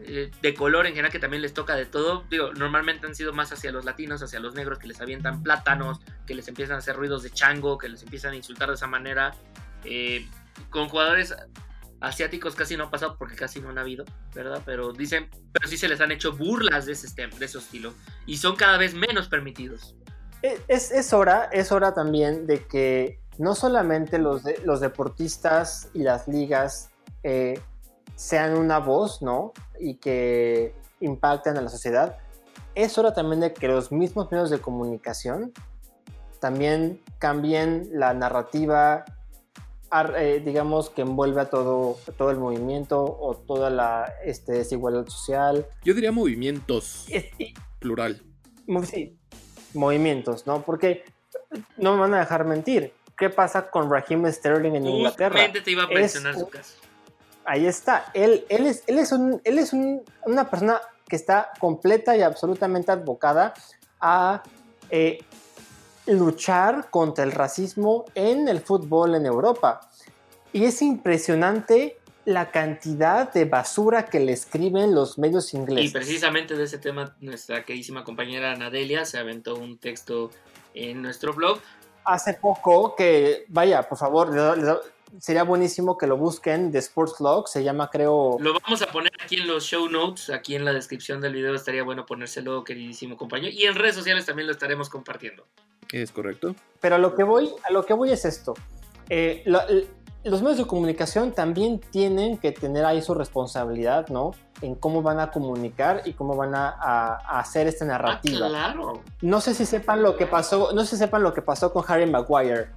[0.00, 2.24] eh, de color en general que también les toca de todo.
[2.30, 6.00] Digo, normalmente han sido más hacia los latinos, hacia los negros que les avientan plátanos,
[6.26, 8.86] que les empiezan a hacer ruidos de chango, que les empiezan a insultar de esa
[8.86, 9.34] manera.
[9.84, 10.28] Eh,
[10.70, 11.34] con jugadores
[12.00, 14.62] asiáticos casi no ha pasado porque casi no han habido, ¿verdad?
[14.64, 17.94] Pero dicen, pero sí se les han hecho burlas de ese, de ese estilo
[18.26, 19.94] y son cada vez menos permitidos.
[20.42, 26.00] Eh, Es, es hora, es hora también de que no solamente los, los deportistas y
[26.02, 26.90] las ligas
[27.22, 27.60] eh,
[28.14, 29.52] sean una voz, ¿no?
[29.78, 32.18] Y que impacten a la sociedad.
[32.74, 35.52] Es hora también de que los mismos medios de comunicación
[36.40, 39.04] también cambien la narrativa,
[39.90, 45.06] ar- eh, digamos, que envuelve a todo, todo el movimiento o toda la este, desigualdad
[45.06, 45.66] social.
[45.84, 47.06] Yo diría movimientos,
[47.78, 48.22] plural.
[48.84, 49.16] Sí,
[49.74, 50.62] movimientos, ¿no?
[50.62, 51.04] Porque
[51.76, 52.92] no me van a dejar mentir.
[53.16, 55.30] ¿Qué pasa con Raheem Sterling en Inglaterra?
[55.30, 56.74] Justamente te iba a Es mencionar su caso.
[57.46, 58.10] Ahí está.
[58.12, 62.22] Él, él es, él es, un- él es un- una persona que está completa y
[62.22, 63.54] absolutamente advocada
[64.00, 64.42] a
[64.90, 65.18] eh,
[66.06, 69.80] luchar contra el racismo en el fútbol en Europa.
[70.52, 75.92] Y es impresionante la cantidad de basura que le escriben los medios Y ingleses.
[75.92, 80.30] precisamente de ese tema, nuestra queridísima compañera Anadelia se aventó un texto
[80.74, 81.58] en nuestro blog.
[82.04, 84.30] hace poco que, vaya, por favor,
[85.20, 88.36] sería buenísimo que lo busquen de Sports Log, se llama creo...
[88.40, 91.54] Lo vamos a poner aquí en los show notes, aquí en la descripción del video
[91.54, 93.52] estaría bueno ponérselo, queridísimo compañero.
[93.52, 95.44] Y en redes sociales también lo estaremos compartiendo.
[95.92, 96.54] Es correcto.
[96.80, 98.54] Pero a lo que voy, a lo que voy es esto.
[99.08, 99.60] Eh, lo-
[100.24, 104.32] los medios de comunicación también tienen que tener ahí su responsabilidad, ¿no?
[104.60, 108.48] En cómo van a comunicar y cómo van a, a- a hacer esta Ah, narrativa.
[108.48, 109.02] claro.
[109.22, 111.84] No sé si sepan lo que pasó, no sé si sepan lo que pasó con
[111.86, 112.70] Harry Maguire,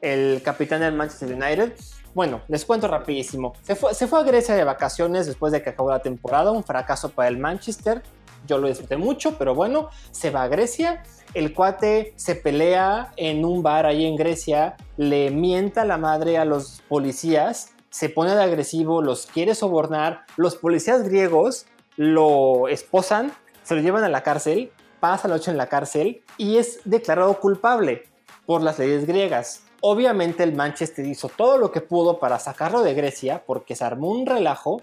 [0.00, 1.74] el capitán del Manchester United.
[2.14, 3.52] Bueno, les cuento rapidísimo.
[3.62, 6.64] Se fue, se fue a Grecia de vacaciones después de que acabó la temporada, un
[6.64, 8.02] fracaso para el Manchester.
[8.46, 11.02] Yo lo disfruté mucho, pero bueno, se va a Grecia.
[11.34, 16.44] El cuate se pelea en un bar ahí en Grecia, le mienta la madre a
[16.44, 20.22] los policías, se pone de agresivo, los quiere sobornar.
[20.36, 23.32] Los policías griegos lo esposan,
[23.62, 27.38] se lo llevan a la cárcel, pasa la noche en la cárcel y es declarado
[27.40, 28.04] culpable
[28.46, 29.67] por las leyes griegas.
[29.80, 34.10] Obviamente el Manchester hizo todo lo que pudo para sacarlo de Grecia porque se armó
[34.10, 34.82] un relajo.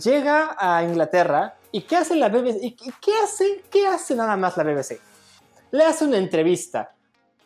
[0.00, 2.58] Llega a Inglaterra y ¿qué hace la BBC?
[2.62, 3.62] ¿Y qué- hace?
[3.70, 5.00] ¿Qué hace nada más la BBC?
[5.70, 6.92] Le hace una entrevista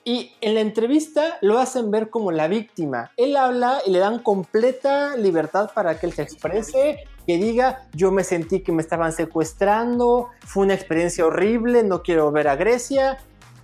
[0.05, 3.11] y en la entrevista lo hacen ver como la víctima.
[3.17, 8.11] Él habla y le dan completa libertad para que él se exprese, que diga, yo
[8.11, 13.19] me sentí que me estaban secuestrando, fue una experiencia horrible, no quiero ver a Grecia.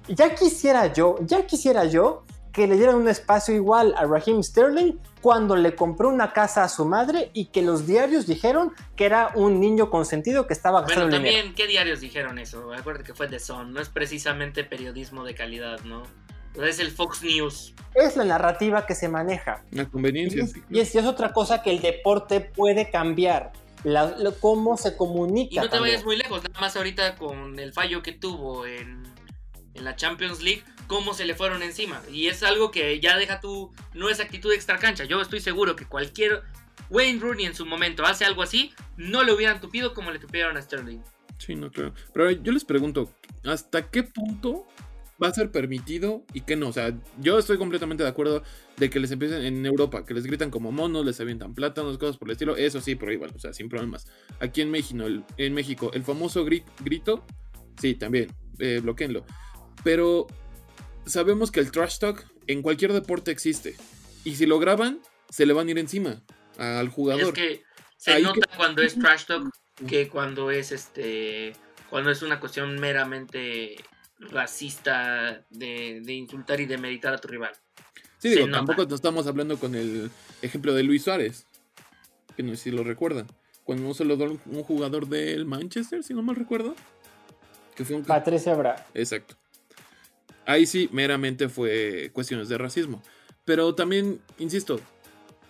[0.06, 2.22] Ya quisiera yo, ya quisiera yo
[2.58, 6.68] que le dieran un espacio igual a Raheem Sterling cuando le compró una casa a
[6.68, 11.04] su madre y que los diarios dijeron que era un niño consentido que estaba gastando
[11.06, 11.36] Bueno, dinero.
[11.36, 12.72] también, ¿qué diarios dijeron eso?
[12.72, 16.02] Acuérdate que fue The Sun, no es precisamente periodismo de calidad, ¿no?
[16.60, 17.74] Es el Fox News.
[17.94, 19.62] Es la narrativa que se maneja.
[19.72, 20.40] Una conveniencia.
[20.40, 23.52] Y es, y es- y es otra cosa que el deporte puede cambiar.
[23.84, 25.52] la- lo- cómo se comunica.
[25.54, 25.92] Y no te también.
[25.94, 29.04] vayas muy lejos, nada más ahorita con el fallo que tuvo en,
[29.78, 32.02] en la Champions League, cómo se le fueron encima.
[32.12, 33.72] Y es algo que ya deja tu.
[33.94, 35.04] No es actitud extra cancha.
[35.04, 36.42] Yo estoy seguro que cualquier.
[36.90, 40.56] Wayne Rooney en su momento hace algo así, no le hubieran tupido como le tupieron
[40.56, 41.00] a Sterling.
[41.36, 41.92] Sí, no creo.
[42.14, 43.12] Pero yo les pregunto,
[43.44, 44.66] ¿hasta qué punto
[45.22, 46.68] va a ser permitido y qué no?
[46.68, 48.42] O sea, yo estoy completamente de acuerdo
[48.78, 52.16] de que les empiecen en Europa, que les gritan como monos, les avientan plátanos, cosas
[52.16, 52.56] por el estilo.
[52.56, 54.06] Eso sí, igual, o sea, sin problemas.
[54.40, 57.26] Aquí en México, el, en México, el famoso gri- grito,
[57.78, 59.26] sí, también, eh, bloqueenlo.
[59.84, 60.26] Pero
[61.06, 63.76] sabemos que el trash talk en cualquier deporte existe.
[64.24, 65.00] Y si lo graban,
[65.30, 66.22] se le van a ir encima
[66.58, 67.28] al jugador.
[67.28, 67.62] Es que
[67.96, 69.50] se Ahí nota que- cuando es trash talk
[69.86, 71.52] que cuando es este.
[71.90, 73.76] Cuando es una cuestión meramente
[74.18, 77.52] racista de, de insultar y de meditar a tu rival.
[78.18, 78.58] Sí, Se digo, nota.
[78.58, 80.10] tampoco no estamos hablando con el
[80.42, 81.46] ejemplo de Luis Suárez,
[82.36, 83.26] que no sé si lo recuerdan.
[83.64, 86.74] Cuando se lo un un jugador del Manchester, si no mal recuerdo.
[87.76, 88.04] Que fue un...
[88.04, 88.84] Patricia Bra.
[88.94, 89.36] Exacto.
[90.48, 93.02] Ahí sí, meramente fue cuestiones de racismo.
[93.44, 94.80] Pero también, insisto,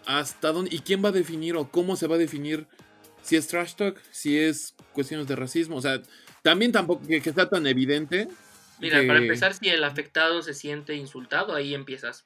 [0.06, 2.66] ¿hasta dónde y quién va a definir o cómo se va a definir
[3.22, 5.76] si es trash talk, si es cuestiones de racismo?
[5.76, 6.02] O sea,
[6.42, 8.26] también tampoco que, que sea tan evidente.
[8.80, 12.24] Mira, que- para empezar, si el afectado se siente insultado, ahí empiezas.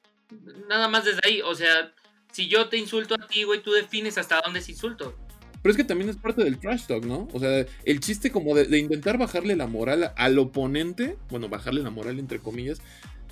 [0.67, 1.93] Nada más desde ahí, o sea,
[2.31, 5.15] si yo te insulto a ti, güey, tú defines hasta dónde es insulto.
[5.63, 7.27] Pero es que también es parte del trash talk, ¿no?
[7.33, 11.89] O sea, el chiste como de, intentar bajarle la moral al oponente, bueno, bajarle la
[11.89, 12.81] moral entre comillas,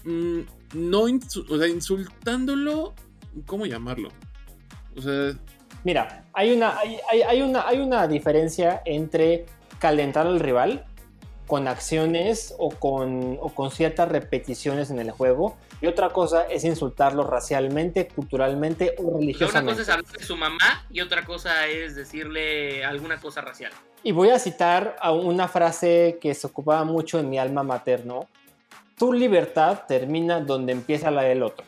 [0.05, 0.39] mm,
[0.73, 2.93] no, o sea, insultándolo,
[3.45, 4.09] ¿cómo llamarlo?
[4.95, 5.33] O sea,
[5.83, 9.45] Mira, hay una, hay- hay una, hay una diferencia entre
[9.79, 10.85] calentar al rival
[11.47, 16.63] con acciones o con, o con ciertas repeticiones en el juego y otra cosa es
[16.63, 19.71] insultarlo racialmente, culturalmente o sea, una religiosamente.
[19.71, 23.71] cosa es hablar de su mamá y otra cosa es decirle alguna cosa racial.
[24.03, 28.27] Y voy a citar a una frase que se ocupaba mucho en mi alma materno.
[28.97, 31.65] Tu libertad termina donde empieza la del otro.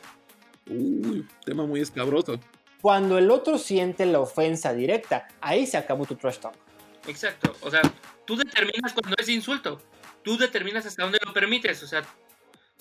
[0.70, 2.40] uy, tema muy escabroso.
[2.82, 6.54] Cuando el otro siente la ofensa directa, ahí se acabó tu trash talk.
[7.08, 7.56] Exacto.
[7.62, 7.82] O sea,
[8.26, 9.82] tú determinas cuando es insulto.
[10.22, 11.82] Tú determinas hasta dónde lo permites.
[11.84, 12.04] O sea,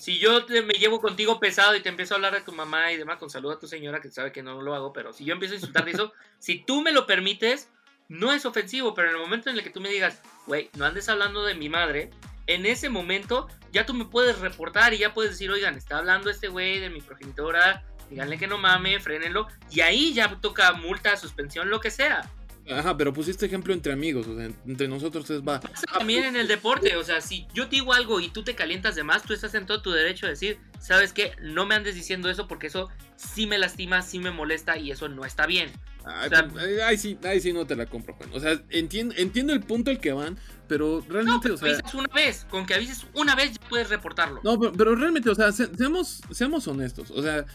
[0.03, 2.91] si yo te- me llevo contigo pesado y te empiezo a hablar de tu mamá
[2.91, 5.23] y demás, con saludo a tu señora, que sabe que no lo hago, pero si
[5.23, 7.69] yo empiezo a insultar de eso, si tú me lo permites,
[8.09, 10.83] no es ofensivo, pero en el momento en el que tú me digas, güey, no
[10.83, 12.09] andes hablando de mi madre,
[12.47, 16.29] en ese momento ya tú me puedes reportar y ya puedes decir, oigan, está hablando
[16.29, 21.15] este güey de mi progenitora, díganle que no mame, frénenlo, y ahí ya toca multa,
[21.15, 22.29] suspensión, lo que sea.
[22.69, 25.59] Ajá, pero pusiste ejemplo entre amigos, o sea, entre nosotros es va.
[25.93, 26.95] también en el deporte.
[26.95, 29.53] O sea, si yo te digo algo y tú te calientas de más, tú estás
[29.55, 31.33] en todo tu derecho de decir, ¿sabes qué?
[31.41, 35.09] No me andes diciendo eso porque eso sí me lastima, sí me molesta y eso
[35.09, 35.71] no está bien.
[36.05, 38.29] Ay, O sea- pues, ay, ay, sí, ay, sí no te la compro, Juan.
[38.33, 40.37] O sea, entiendo, entiendo el punto al que van,
[40.67, 41.67] pero No, realmente, pero o sea.
[41.69, 42.45] avisas una vez.
[42.49, 44.41] Con que avises una vez ya puedes reportarlo.
[44.43, 47.11] No, pero, pero realmente, o sea, se- seamos, seamos honestos.
[47.11, 47.45] O sea,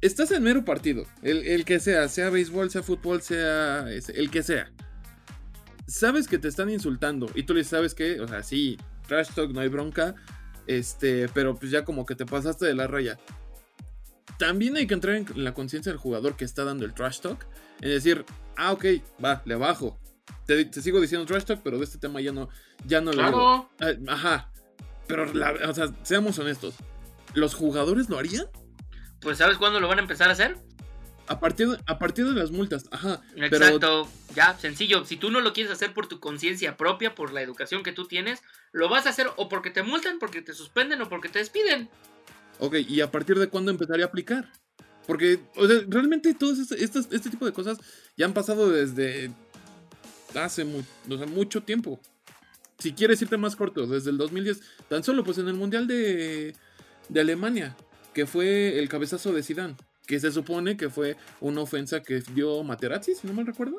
[0.00, 1.04] estás en mero partido.
[1.22, 4.70] El, el que sea, sea béisbol, sea fútbol, sea ese, el que sea.
[5.86, 8.76] Sabes que te están insultando y tú le sabes que, o sea, sí,
[9.06, 10.14] trash talk, no hay bronca.
[10.66, 13.18] Este, pero pues ya como que te pasaste de la raya.
[14.38, 17.46] También hay que entrar en la conciencia del jugador que está dando el trash talk.
[17.80, 18.24] En decir,
[18.56, 18.84] ah, ok,
[19.24, 19.98] va, le bajo.
[20.46, 22.48] Te, te sigo diciendo trash talk, pero de este tema ya no,
[22.86, 23.70] ya no lo claro.
[23.80, 24.52] Ah, Ajá.
[25.06, 26.74] Pero, la- o sea, seamos honestos.
[27.34, 28.46] ¿Los jugadores lo harían?
[29.20, 30.56] Pues ¿sabes cuándo lo van a empezar a hacer?
[31.26, 32.86] A partir de, a partir de las multas.
[32.90, 33.20] Ajá.
[33.34, 34.08] Pero, Exacto.
[34.34, 35.04] Ya, sencillo.
[35.04, 38.06] Si tú no lo quieres hacer por tu conciencia propia, por la educación que tú
[38.06, 38.40] tienes,
[38.72, 41.90] lo vas a hacer o porque te multan, porque te suspenden o porque te despiden.
[42.60, 44.50] ok, ¿y a partir de cuándo empezaría a aplicar?
[45.06, 47.78] Porque, o sea, realmente todos este, este tipo de cosas
[48.16, 49.30] ya han pasado desde
[50.34, 52.00] hace mu- o sea, mucho tiempo.
[52.78, 56.54] Si quieres irte más corto, desde el 2010, tan solo pues en el Mundial de,
[57.08, 57.76] de Alemania,
[58.12, 62.62] que fue el cabezazo de Zidane, que se supone que fue una ofensa que dio
[62.64, 63.76] Materazzi, si no mal recuerdo.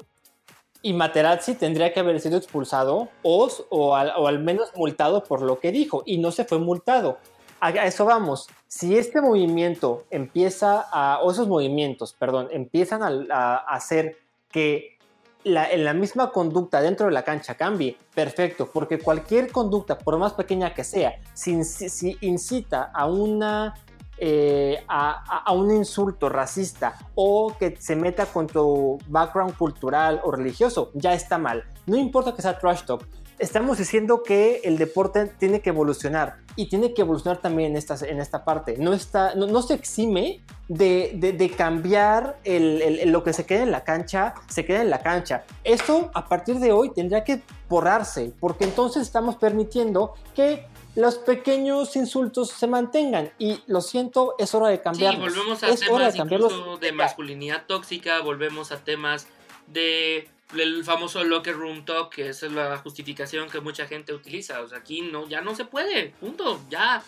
[0.82, 5.42] Y Materazzi tendría que haber sido expulsado o, o, al, o al menos multado por
[5.42, 7.18] lo que dijo, y no se fue multado.
[7.62, 8.48] A eso vamos.
[8.68, 14.18] Si este movimiento empieza a, o esos movimientos, perdón, empiezan a, hacer
[14.50, 14.98] que
[15.44, 20.18] la, en la misma conducta dentro de la cancha cambie, perfecto, porque cualquier conducta, por
[20.18, 23.74] más pequeña que sea, si, si incita a una
[24.20, 30.92] eh, a, un insulto racista o que se meta con tu background cultural o religioso,
[30.94, 31.64] ya está mal.
[31.86, 33.06] No importa que sea trash talk.
[33.40, 37.96] Estamos diciendo que el deporte tiene que evolucionar y tiene que evolucionar también en esta,
[38.06, 38.76] en esta parte.
[38.78, 44.34] No, está, no, se exime de, de- cambiar lo que se queda en la cancha,
[44.50, 45.46] se queda en la cancha.
[45.64, 50.68] Esto a partir de hoy tendría que borrarse, porque entonces estamos permitiendo que
[51.00, 53.32] los pequeños insultos se mantengan.
[53.40, 55.34] Y lo siento, es hora de Sí, cambiarlos.
[55.34, 56.52] volvemos a es temas de cambiarlos.
[56.52, 59.28] incluso de masculinidad tóxica, volvemos a temas
[59.68, 60.28] de
[60.58, 64.62] el famoso locker room talk, que esa es la justificación que mucha gente utiliza.
[64.62, 67.02] O sea, aquí no, ya no se puede, punto, ya.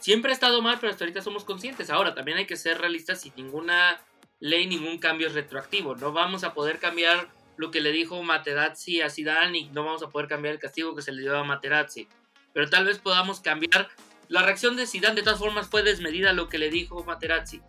[0.00, 1.90] Siempre ha estado mal, pero hasta ahorita somos conscientes.
[1.90, 4.00] Ahora, también hay que ser realistas y ninguna
[4.40, 5.94] ley, ningún cambio es retroactivo.
[5.94, 10.02] No vamos a poder cambiar lo que le dijo Materazzi a Zidane y no vamos
[10.02, 12.08] a poder cambiar el castigo que se le dio a Materazzi.
[12.54, 13.88] Pero tal vez podamos cambiar
[14.32, 17.60] la reacción de Zidane de todas formas fue desmedida lo que le dijo Materazzi.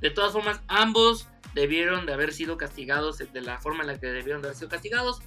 [0.00, 4.08] De todas formas, ambos debieron de haber sido castigados de la forma en la que
[4.08, 5.22] debieron de haber sido castigados.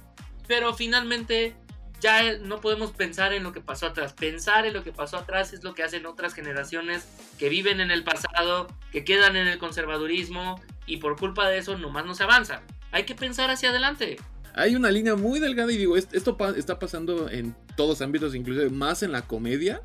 [0.46, 1.56] Pero finalmente
[2.00, 4.12] ya no podemos pensar en lo que pasó atrás.
[4.12, 7.08] Pensar en lo que pasó atrás es lo que hacen otras generaciones
[7.40, 11.76] que viven en el pasado, que quedan en el conservadurismo y por culpa de eso
[11.76, 12.62] nomás no se avanza.
[12.92, 14.16] Hay que pensar hacia adelante.
[14.58, 18.34] Hay una línea muy delgada y digo, est- esto pa- está pasando en todos ámbitos,
[18.34, 19.82] inclusive más en la comedia.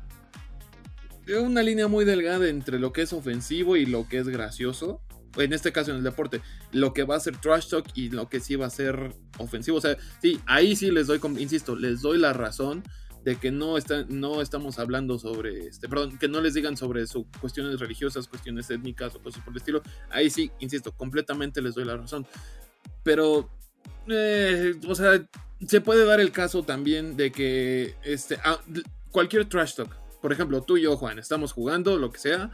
[1.40, 5.00] Una línea muy delgada entre lo que es ofensivo y lo que es gracioso.
[5.36, 6.40] En este caso en el deporte,
[6.72, 9.78] lo que va a ser trash talk y lo que sí va a ser ofensivo.
[9.78, 12.82] O sea, sí, ahí sí les doy, insisto, les doy la razón
[13.24, 17.06] de que no, está, no estamos hablando sobre, este, perdón, que no les digan sobre
[17.06, 19.82] sus cuestiones religiosas, cuestiones étnicas o cosas por el estilo.
[20.10, 22.26] Ahí sí, insisto, completamente les doy la razón.
[23.02, 23.50] Pero,
[24.08, 25.26] eh, o sea,
[25.66, 28.60] se puede dar el caso también de que este, ah,
[29.10, 32.50] cualquier trash talk, por ejemplo, tú y yo, Juan, estamos jugando, lo que sea,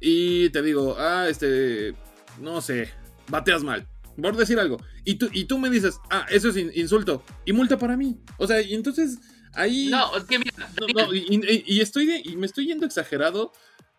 [0.00, 1.94] y te digo, ah, este,
[2.40, 2.90] no sé,
[3.28, 3.86] bateas mal,
[4.20, 7.52] por decir algo, y tú, y tú me dices, ah, eso es in- insulto, y
[7.52, 8.18] multa para mí.
[8.38, 9.18] O sea, y entonces
[9.54, 9.88] ahí...
[9.90, 12.86] No, es que mira, No, no, y, y- y estoy de- y me estoy yendo
[12.86, 13.52] exagerado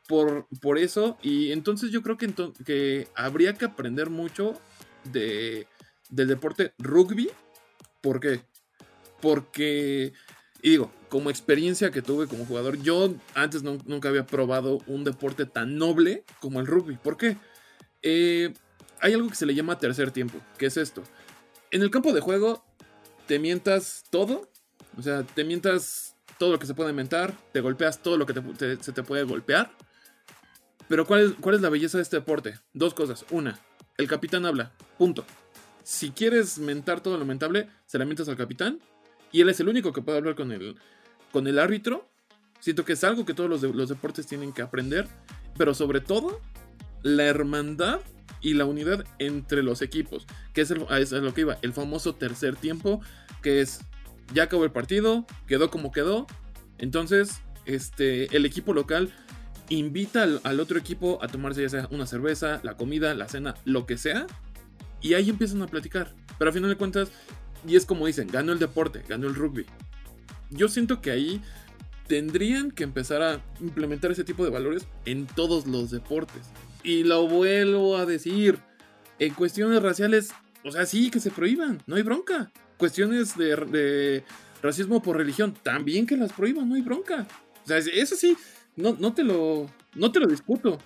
[0.07, 1.17] por, por eso.
[1.21, 2.33] Y entonces yo creo que,
[2.65, 4.59] que habría que aprender mucho
[5.05, 5.67] de,
[6.09, 7.29] del deporte rugby.
[8.01, 8.41] ¿Por qué?
[9.21, 10.13] Porque,
[10.61, 15.45] y digo, como experiencia que tuve como jugador, yo antes nunca había probado un deporte
[15.45, 16.95] tan noble como el rugby.
[16.95, 17.37] ¿Por qué?
[18.01, 18.53] Eh,
[19.01, 20.39] hay algo que se le llama tercer tiempo.
[20.57, 21.03] ¿Qué es esto?
[21.71, 22.63] En el campo de juego
[23.27, 24.49] te mientas todo.
[24.97, 27.35] O sea, te mientas todo lo que se puede inventar.
[27.51, 28.33] Te golpeas todo lo que
[28.81, 29.71] se te puede golpear.
[30.87, 32.59] Pero ¿cuál es, ¿cuál es la belleza de este deporte?
[32.73, 33.25] Dos cosas.
[33.29, 33.59] Una,
[33.97, 34.71] el capitán habla.
[34.97, 35.25] Punto.
[35.89, 38.77] Si quieres mentar todo lo mentable, se la mientas al capitán.
[39.31, 40.75] Y él es el único que puede hablar con el,
[41.31, 42.07] con el árbitro.
[42.59, 45.07] Siento que es algo que todos los, los deportes tienen que aprender.
[45.57, 46.41] Pero sobre todo,
[47.01, 48.01] la hermandad
[48.39, 50.27] y la unidad entre los equipos.
[50.53, 51.57] Que es, es lo que iba.
[51.63, 53.01] El famoso tercer tiempo.
[53.41, 53.79] Que es,
[54.31, 56.27] ya acabó el partido, quedó como quedó.
[56.77, 59.11] Entonces, este, el equipo local
[59.69, 63.55] invita al, al otro equipo a tomarse ya sea una cerveza, la comida, la cena,
[63.65, 64.27] lo que sea.
[65.01, 66.13] Y ahí empiezan a platicar.
[66.37, 67.09] Pero a final de cuentas,
[67.67, 69.65] y es como dicen, ganó el deporte, ganó el rugby.
[70.49, 71.41] Yo siento que ahí
[72.07, 76.49] tendrían que empezar a implementar ese tipo de valores en todos los deportes.
[76.83, 78.59] Y lo vuelvo a decir,
[79.19, 80.31] en cuestiones raciales,
[80.63, 82.51] o sea, sí, que se prohíban, no hay bronca.
[82.77, 84.23] Cuestiones de, de
[84.63, 87.27] racismo por religión, también que las prohíban, no hay bronca.
[87.63, 88.35] O sea, eso sí,
[88.75, 90.79] no, no, te, lo, no te lo discuto.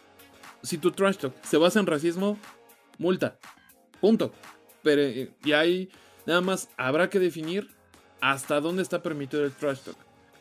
[0.61, 2.37] Si tu trash talk se basa en racismo,
[2.97, 3.37] multa.
[4.03, 4.33] Punto.
[4.81, 5.89] Pero eh, y ahí
[6.25, 7.69] nada más habrá que definir
[8.19, 9.95] hasta dónde está permitido el trash talk.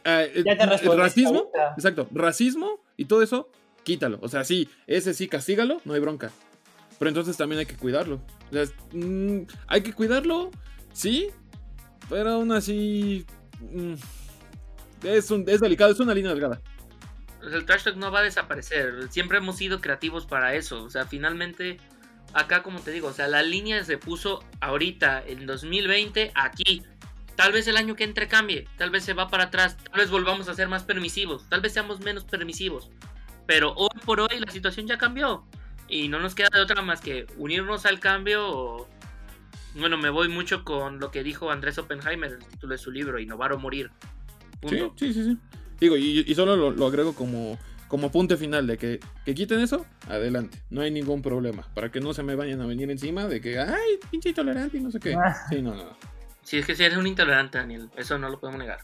[0.04, 1.74] Ah, el- Ya te el racismo, ahorita.
[1.76, 3.48] exacto, racismo y todo eso,
[3.84, 4.18] quítalo.
[4.20, 6.32] O sea, sí, ese sí, castígalo, no hay bronca.
[6.98, 8.16] Pero entonces también hay que cuidarlo.
[8.50, 10.50] O sea, es- mm, hay que cuidarlo,
[10.92, 11.28] sí,
[12.10, 13.24] pero aún así
[13.60, 13.94] mm,
[15.04, 16.60] es, un, es delicado, es una línea delgada.
[17.40, 19.06] Pues el trash talk no va a desaparecer.
[19.10, 20.82] Siempre hemos sido creativos para eso.
[20.82, 21.78] O sea, finalmente,
[22.32, 26.82] acá como te digo, o sea, la línea se puso ahorita, en 2020, aquí.
[27.36, 30.10] Tal vez el año que entre cambie, tal vez se va para atrás, tal vez
[30.10, 32.90] volvamos a ser más permisivos, tal vez seamos menos permisivos.
[33.46, 35.44] Pero hoy por hoy la situación ya cambió.
[35.88, 38.88] Y no nos queda de otra más que unirnos al cambio o...
[39.74, 43.18] Bueno, me voy mucho con lo que dijo Andrés Oppenheimer, el título de su libro,
[43.18, 43.90] Innovar o Morir.
[44.68, 45.38] Sí, sí, sí, sí.
[45.80, 47.58] Digo, y, solo lo, lo agrego como,
[47.92, 50.56] como punto final de que, que quiten eso, adelante.
[50.70, 51.68] No hay ningún problema.
[51.74, 54.80] Para que no se me vayan a venir encima de que, ay, pinche intolerante y
[54.80, 55.14] no sé qué.
[55.14, 55.36] Ah.
[55.50, 55.94] Sí, no, no.
[56.42, 58.78] Si es que si eres un intolerante, Daniel, eso no lo podemos negar.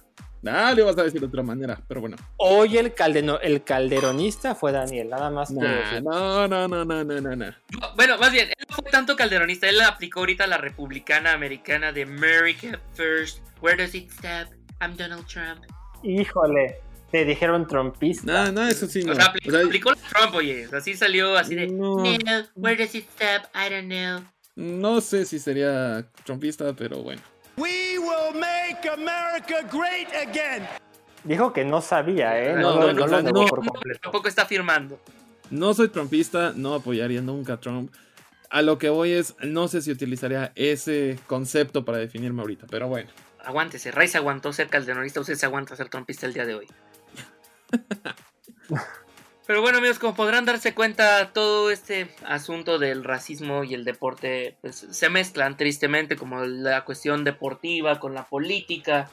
[0.47, 2.19] Ah, le vas a decir de otra manera, pero bueno.
[2.37, 5.51] Hoy el, caldeno- el calderonista fue Daniel, nada más.
[5.53, 7.47] Nah, no, no, no, no, no, no, no.
[7.47, 7.55] No,
[7.97, 12.03] Bueno, más bien, él no fue tanto calderonista, él aplicó ahorita la republicana americana de
[12.03, 13.41] America First.
[13.63, 14.53] Where does it stop?
[14.83, 15.65] I'm Donald Trump.
[16.05, 16.79] Híjole.
[17.11, 18.45] Te dijeron trumpista.
[18.47, 19.13] No, no, eso sí no.
[19.13, 20.67] O sea, aplicó, O sea, aplicó la Trump, oye.
[20.67, 21.67] O sea, sí salió así de.
[21.69, 22.05] no, No,
[22.57, 23.45] where does it stop?
[23.55, 24.23] I don't know.
[24.57, 27.23] no sé si sería trumpista, pero bueno.
[27.57, 30.67] We will make America great again.
[31.25, 32.55] Dijo que no sabía, ¿eh?
[32.55, 34.01] No, No, lo- no, no no, por completo.
[34.03, 35.01] Tampoco está firmando.
[35.51, 37.93] No soy trumpista, no apoyaría nunca a Trump.
[38.51, 42.87] A lo que voy es, no sé si utilizaría ese concepto para definirme ahorita, pero
[42.89, 43.11] bueno.
[43.45, 43.91] Aguántese.
[43.91, 45.21] Ray se aguantó ser calderonista.
[45.21, 46.67] Usted se aguanta ser trompista el día de hoy.
[49.47, 54.59] Pero bueno, amigos, como podrán darse cuenta, todo este asunto del racismo y el deporte
[54.61, 59.11] pues, se mezclan tristemente, como la cuestión deportiva con la política,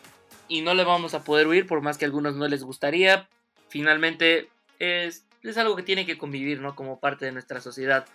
[0.50, 3.30] y no le vamos a poder huir, por más que a algunos no les gustaría.
[3.70, 4.50] Finalmente,
[4.80, 6.76] es, es algo que tiene que convivir, ¿no?
[6.76, 8.06] Como parte de nuestra sociedad.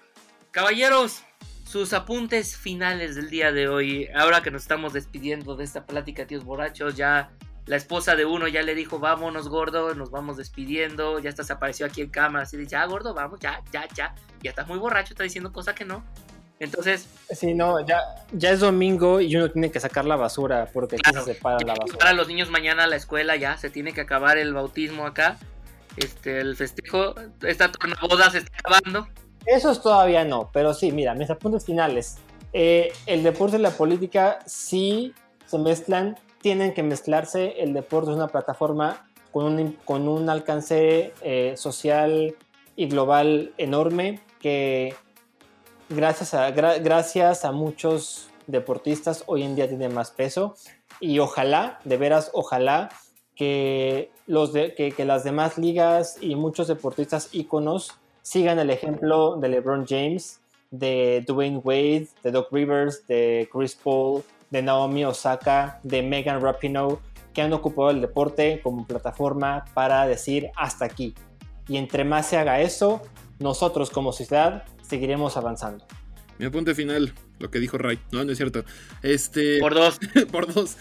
[0.51, 1.23] Caballeros,
[1.65, 4.09] sus apuntes finales del día de hoy.
[4.15, 7.31] Ahora que nos estamos despidiendo de esta plática, tíos borrachos, ya
[7.71, 11.21] la esposa de uno ya le dijo, vámonos gordo, nos vamos despidiendo.
[11.21, 14.13] Ya se apareció aquí en cámara, así de, ya gordo, vamos, ya, ya, ya.
[14.43, 16.03] Ya está muy borracho, está diciendo cosas que no.
[16.59, 18.01] Entonces, Sí, no, ya,
[18.33, 21.59] ya es domingo y uno tiene que sacar la basura porque aquí Claro, se separa
[21.61, 21.93] la basura.
[21.93, 25.07] llevar a los niños mañana a la escuela, ya se tiene que acabar el bautismo
[25.07, 25.39] acá.
[25.97, 29.07] Este, el festejo, esta tornaboda se está acabando.
[29.47, 32.19] Eso es todavía no, pero sí, mira, mis apuntes finales.
[32.53, 35.15] Eh, el deporte y la política sí
[35.47, 37.61] se mezclan, tienen que mezclarse.
[37.63, 42.35] El deporte es una plataforma con un, con un alcance eh, social
[42.77, 44.95] y global enorme que
[45.89, 50.57] gracias a, gra- gracias a muchos deportistas hoy en día tiene más peso
[50.99, 52.91] y ojalá, de veras, ojalá
[53.37, 59.49] que, los que, que las demás ligas y muchos deportistas íconos sigan el ejemplo de
[59.49, 66.03] LeBron James, de Dwayne Wade, de Doc Rivers, de Chris Paul, de Naomi Osaka, de
[66.03, 66.99] Megan Rapinoe,
[67.33, 71.15] que han ocupado el deporte como plataforma para decir hasta aquí.
[71.69, 73.03] Y entre más se haga eso,
[73.39, 75.87] nosotros como sociedad seguiremos avanzando.
[76.39, 77.99] Mi apunte final, lo que dijo Ray.
[78.13, 78.65] No, no es cierto.
[79.03, 80.01] Este, Por dos.
[80.33, 80.77] por dos.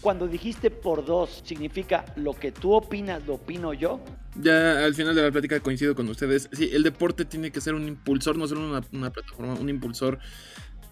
[0.00, 4.00] Cuando dijiste por dos, ¿significa lo que tú opinas, lo opino yo?
[4.40, 6.48] Ya al final de la plática coincido con ustedes.
[6.52, 10.18] Sí, el deporte tiene que ser un impulsor, no solo una, una plataforma, un impulsor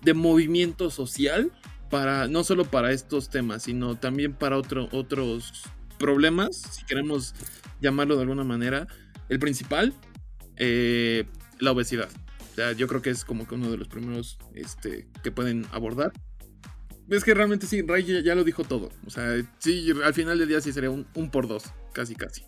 [0.03, 1.53] de movimiento social
[1.95, 5.63] para no solo para estos temas, sino también para otro- otros
[5.97, 7.37] problemas, si queremos
[7.81, 8.89] llamarlo de alguna manera.
[9.29, 9.95] El principal,
[10.57, 11.25] eh,
[11.61, 12.09] la obesidad.
[12.51, 15.67] O sea, yo creo que es como que uno de los primeros este, que pueden
[15.71, 16.11] abordar.
[17.09, 18.91] Es que realmente sí, Ray ya, ya lo dijo todo.
[19.07, 19.29] O sea,
[19.61, 22.45] sí, al final del día sí sería un, un por dos, casi casi.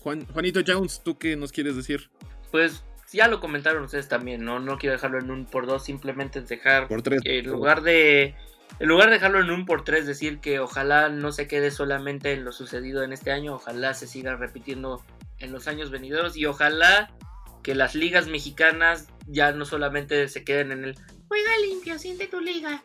[0.00, 2.10] Juan, Juanito Jones, ¿tú qué nos quieres decir?
[2.50, 2.84] Pues
[3.14, 4.60] ya lo comentaron ustedes también, ¿no?
[4.60, 7.22] No quiero dejarlo en un por dos, simplemente dejar Por tres.
[7.24, 8.34] en lugar de
[8.78, 12.32] en lugar de dejarlo en un por tres, decir que ojalá no se quede solamente
[12.32, 15.04] en lo sucedido en este año, ojalá se siga repitiendo
[15.38, 17.10] en los años venideros y ojalá
[17.62, 20.98] que las ligas mexicanas ya no solamente se queden en el
[21.28, 22.82] juega limpio, siente tu liga.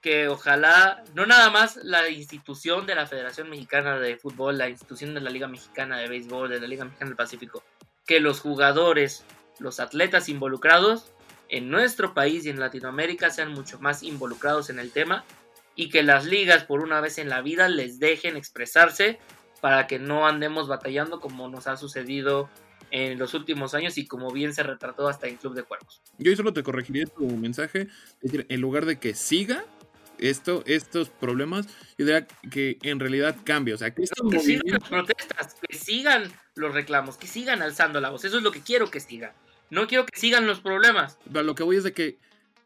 [0.00, 5.12] Que ojalá, no nada más la institución de la Federación Mexicana de Fútbol, la institución
[5.12, 7.62] de la Liga Mexicana de Béisbol, de la Liga Mexicana del Pacífico,
[8.06, 9.24] que los jugadores,
[9.58, 11.12] los atletas involucrados
[11.50, 15.24] en nuestro país y en Latinoamérica sean mucho más involucrados en el tema
[15.74, 19.18] y que las ligas por una vez en la vida les dejen expresarse
[19.60, 22.48] para que no andemos batallando como nos ha sucedido
[22.90, 26.02] en los últimos años y como bien se retrató hasta en Club de Cuervos.
[26.18, 27.82] Yo solo te corregiría tu mensaje.
[27.82, 29.64] Es decir, en lugar de que siga
[30.18, 31.66] esto, estos problemas,
[31.98, 33.74] yo diría que en realidad cambie.
[33.74, 38.00] O sea, que estos Que sigan las protestas, que sigan los reclamos, que sigan alzando
[38.00, 38.24] la voz.
[38.24, 39.34] Eso es lo que quiero que siga.
[39.70, 41.18] No quiero que sigan los problemas.
[41.32, 42.18] Pero lo que voy es de que,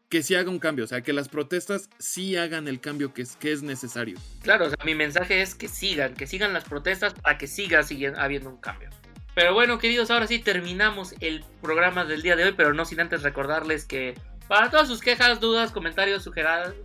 [0.09, 0.85] que sí haga un cambio.
[0.85, 4.17] O sea, que las protestas sí hagan el cambio que es, que es necesario.
[4.43, 7.81] Claro, o sea, mi mensaje es que sigan, que sigan las protestas para que siga
[7.83, 8.89] siguen- habiendo un cambio.
[9.35, 13.01] Pero bueno, queridos, ahora sí terminamos el programa del día de hoy, pero no sin
[13.01, 14.15] antes recordarles que
[14.47, 16.23] para todas sus quejas, dudas, comentarios,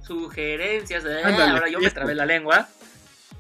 [0.07, 2.69] sugerencias, eh, Ándale, ahora yo me trabé la lengua.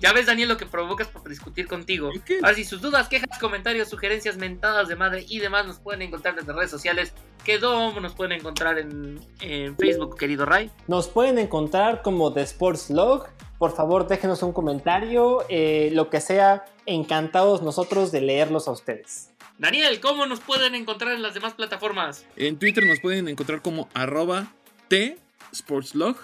[0.01, 2.11] Ya ves, Daniel, lo que provocas por discutir contigo.
[2.15, 2.39] ¿Y qué?
[2.43, 6.39] Ahora sí, sus dudas, quejas, comentarios, sugerencias, mentadas de madre y demás nos pueden encontrar
[6.39, 7.13] en las redes sociales.
[7.45, 10.71] Que ¿Dónde nos pueden encontrar en, en Facebook, querido Ray?
[10.89, 13.29] Nos pueden encontrar como The Sports Log.
[13.59, 16.65] Por favor, déjenos un comentario, eh, lo que sea.
[16.87, 19.31] Encantados nosotros de leerlos a ustedes.
[19.59, 22.25] Daniel, ¿cómo nos pueden encontrar en las demás plataformas?
[22.37, 24.51] En Twitter nos pueden encontrar como arroba
[24.89, 25.19] T
[25.55, 26.17] Sportslog.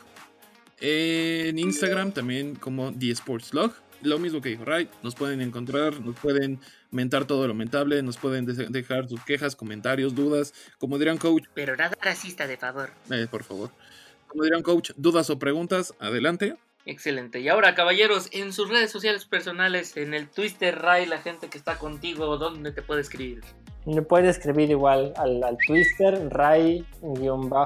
[0.81, 3.73] En Instagram también como The Sportslog.
[4.03, 8.19] Lo mismo que dijo Ray, nos pueden encontrar, nos pueden mentar todo lo mentable, nos
[8.19, 10.53] pueden de- dejar sus quejas, comentarios, dudas.
[10.78, 12.90] Como dirán coach, Pero nada racista, de favor.
[13.11, 13.70] eh, por favor.
[14.28, 16.57] Como dirán coach, dudas o preguntas, adelante.
[16.85, 17.40] Excelente.
[17.40, 21.57] Y ahora, caballeros, en sus redes sociales personales, en el Twitter, Ray, la gente que
[21.59, 23.40] está contigo, ¿dónde te puede escribir?
[23.86, 27.57] Me puede escribir igual al, al Twitter, Ray-RODZ.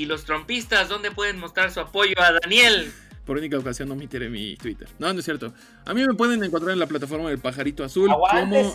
[0.00, 2.90] Y los trompistas, ¿dónde pueden mostrar su apoyo a Daniel?
[3.26, 4.88] Por única ocasión no omitiré mi Twitter.
[4.98, 5.52] No, no es cierto.
[5.84, 8.08] A mí me pueden encontrar en la plataforma del Pajarito Azul.
[8.08, 8.74] como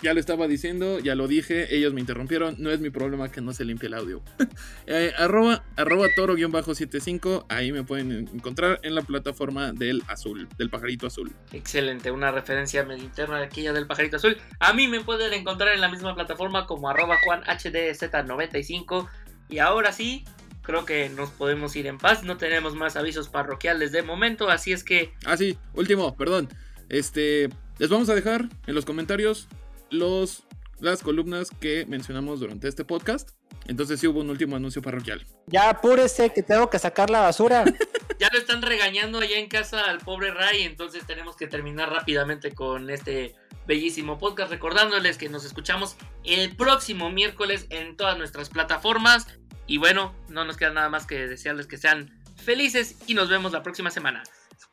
[0.00, 2.56] ya lo estaba diciendo, ya lo dije, ellos me interrumpieron.
[2.58, 4.22] No es mi problema que no se limpie el audio.
[4.86, 7.44] Eh, arroba, arroba toro-75.
[7.50, 11.32] Ahí me pueden encontrar en la plataforma del azul, del Pajarito Azul.
[11.52, 14.38] Excelente, una referencia medio interna de aquella del pajarito azul.
[14.58, 19.06] A mí me pueden encontrar en la misma plataforma como arroba juanhdz95.
[19.50, 20.24] Y ahora sí,
[20.62, 22.22] creo que nos podemos ir en paz.
[22.22, 26.48] No tenemos más avisos parroquiales de momento, así es que Ah, sí, último, perdón.
[26.88, 27.48] Este,
[27.78, 29.48] les vamos a dejar en los comentarios
[29.90, 30.44] los,
[30.78, 33.30] las columnas que mencionamos durante este podcast.
[33.66, 35.24] Entonces sí hubo un último anuncio parroquial.
[35.46, 37.64] Ya apúrese que tengo que sacar la basura.
[38.18, 42.52] ya lo están regañando allá en casa al pobre Ray, entonces tenemos que terminar rápidamente
[42.52, 43.34] con este
[43.66, 49.28] bellísimo podcast recordándoles que nos escuchamos el próximo miércoles en todas nuestras plataformas
[49.70, 53.52] y bueno, no nos queda nada más que desearles que sean felices y nos vemos
[53.52, 54.24] la próxima semana.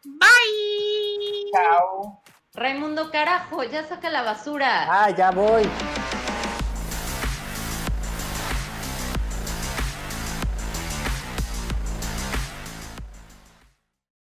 [0.04, 1.52] Bye.
[1.54, 2.24] Chao.
[2.56, 4.88] Raimundo, carajo, ya saca la basura.
[4.90, 5.70] Ah, ya voy.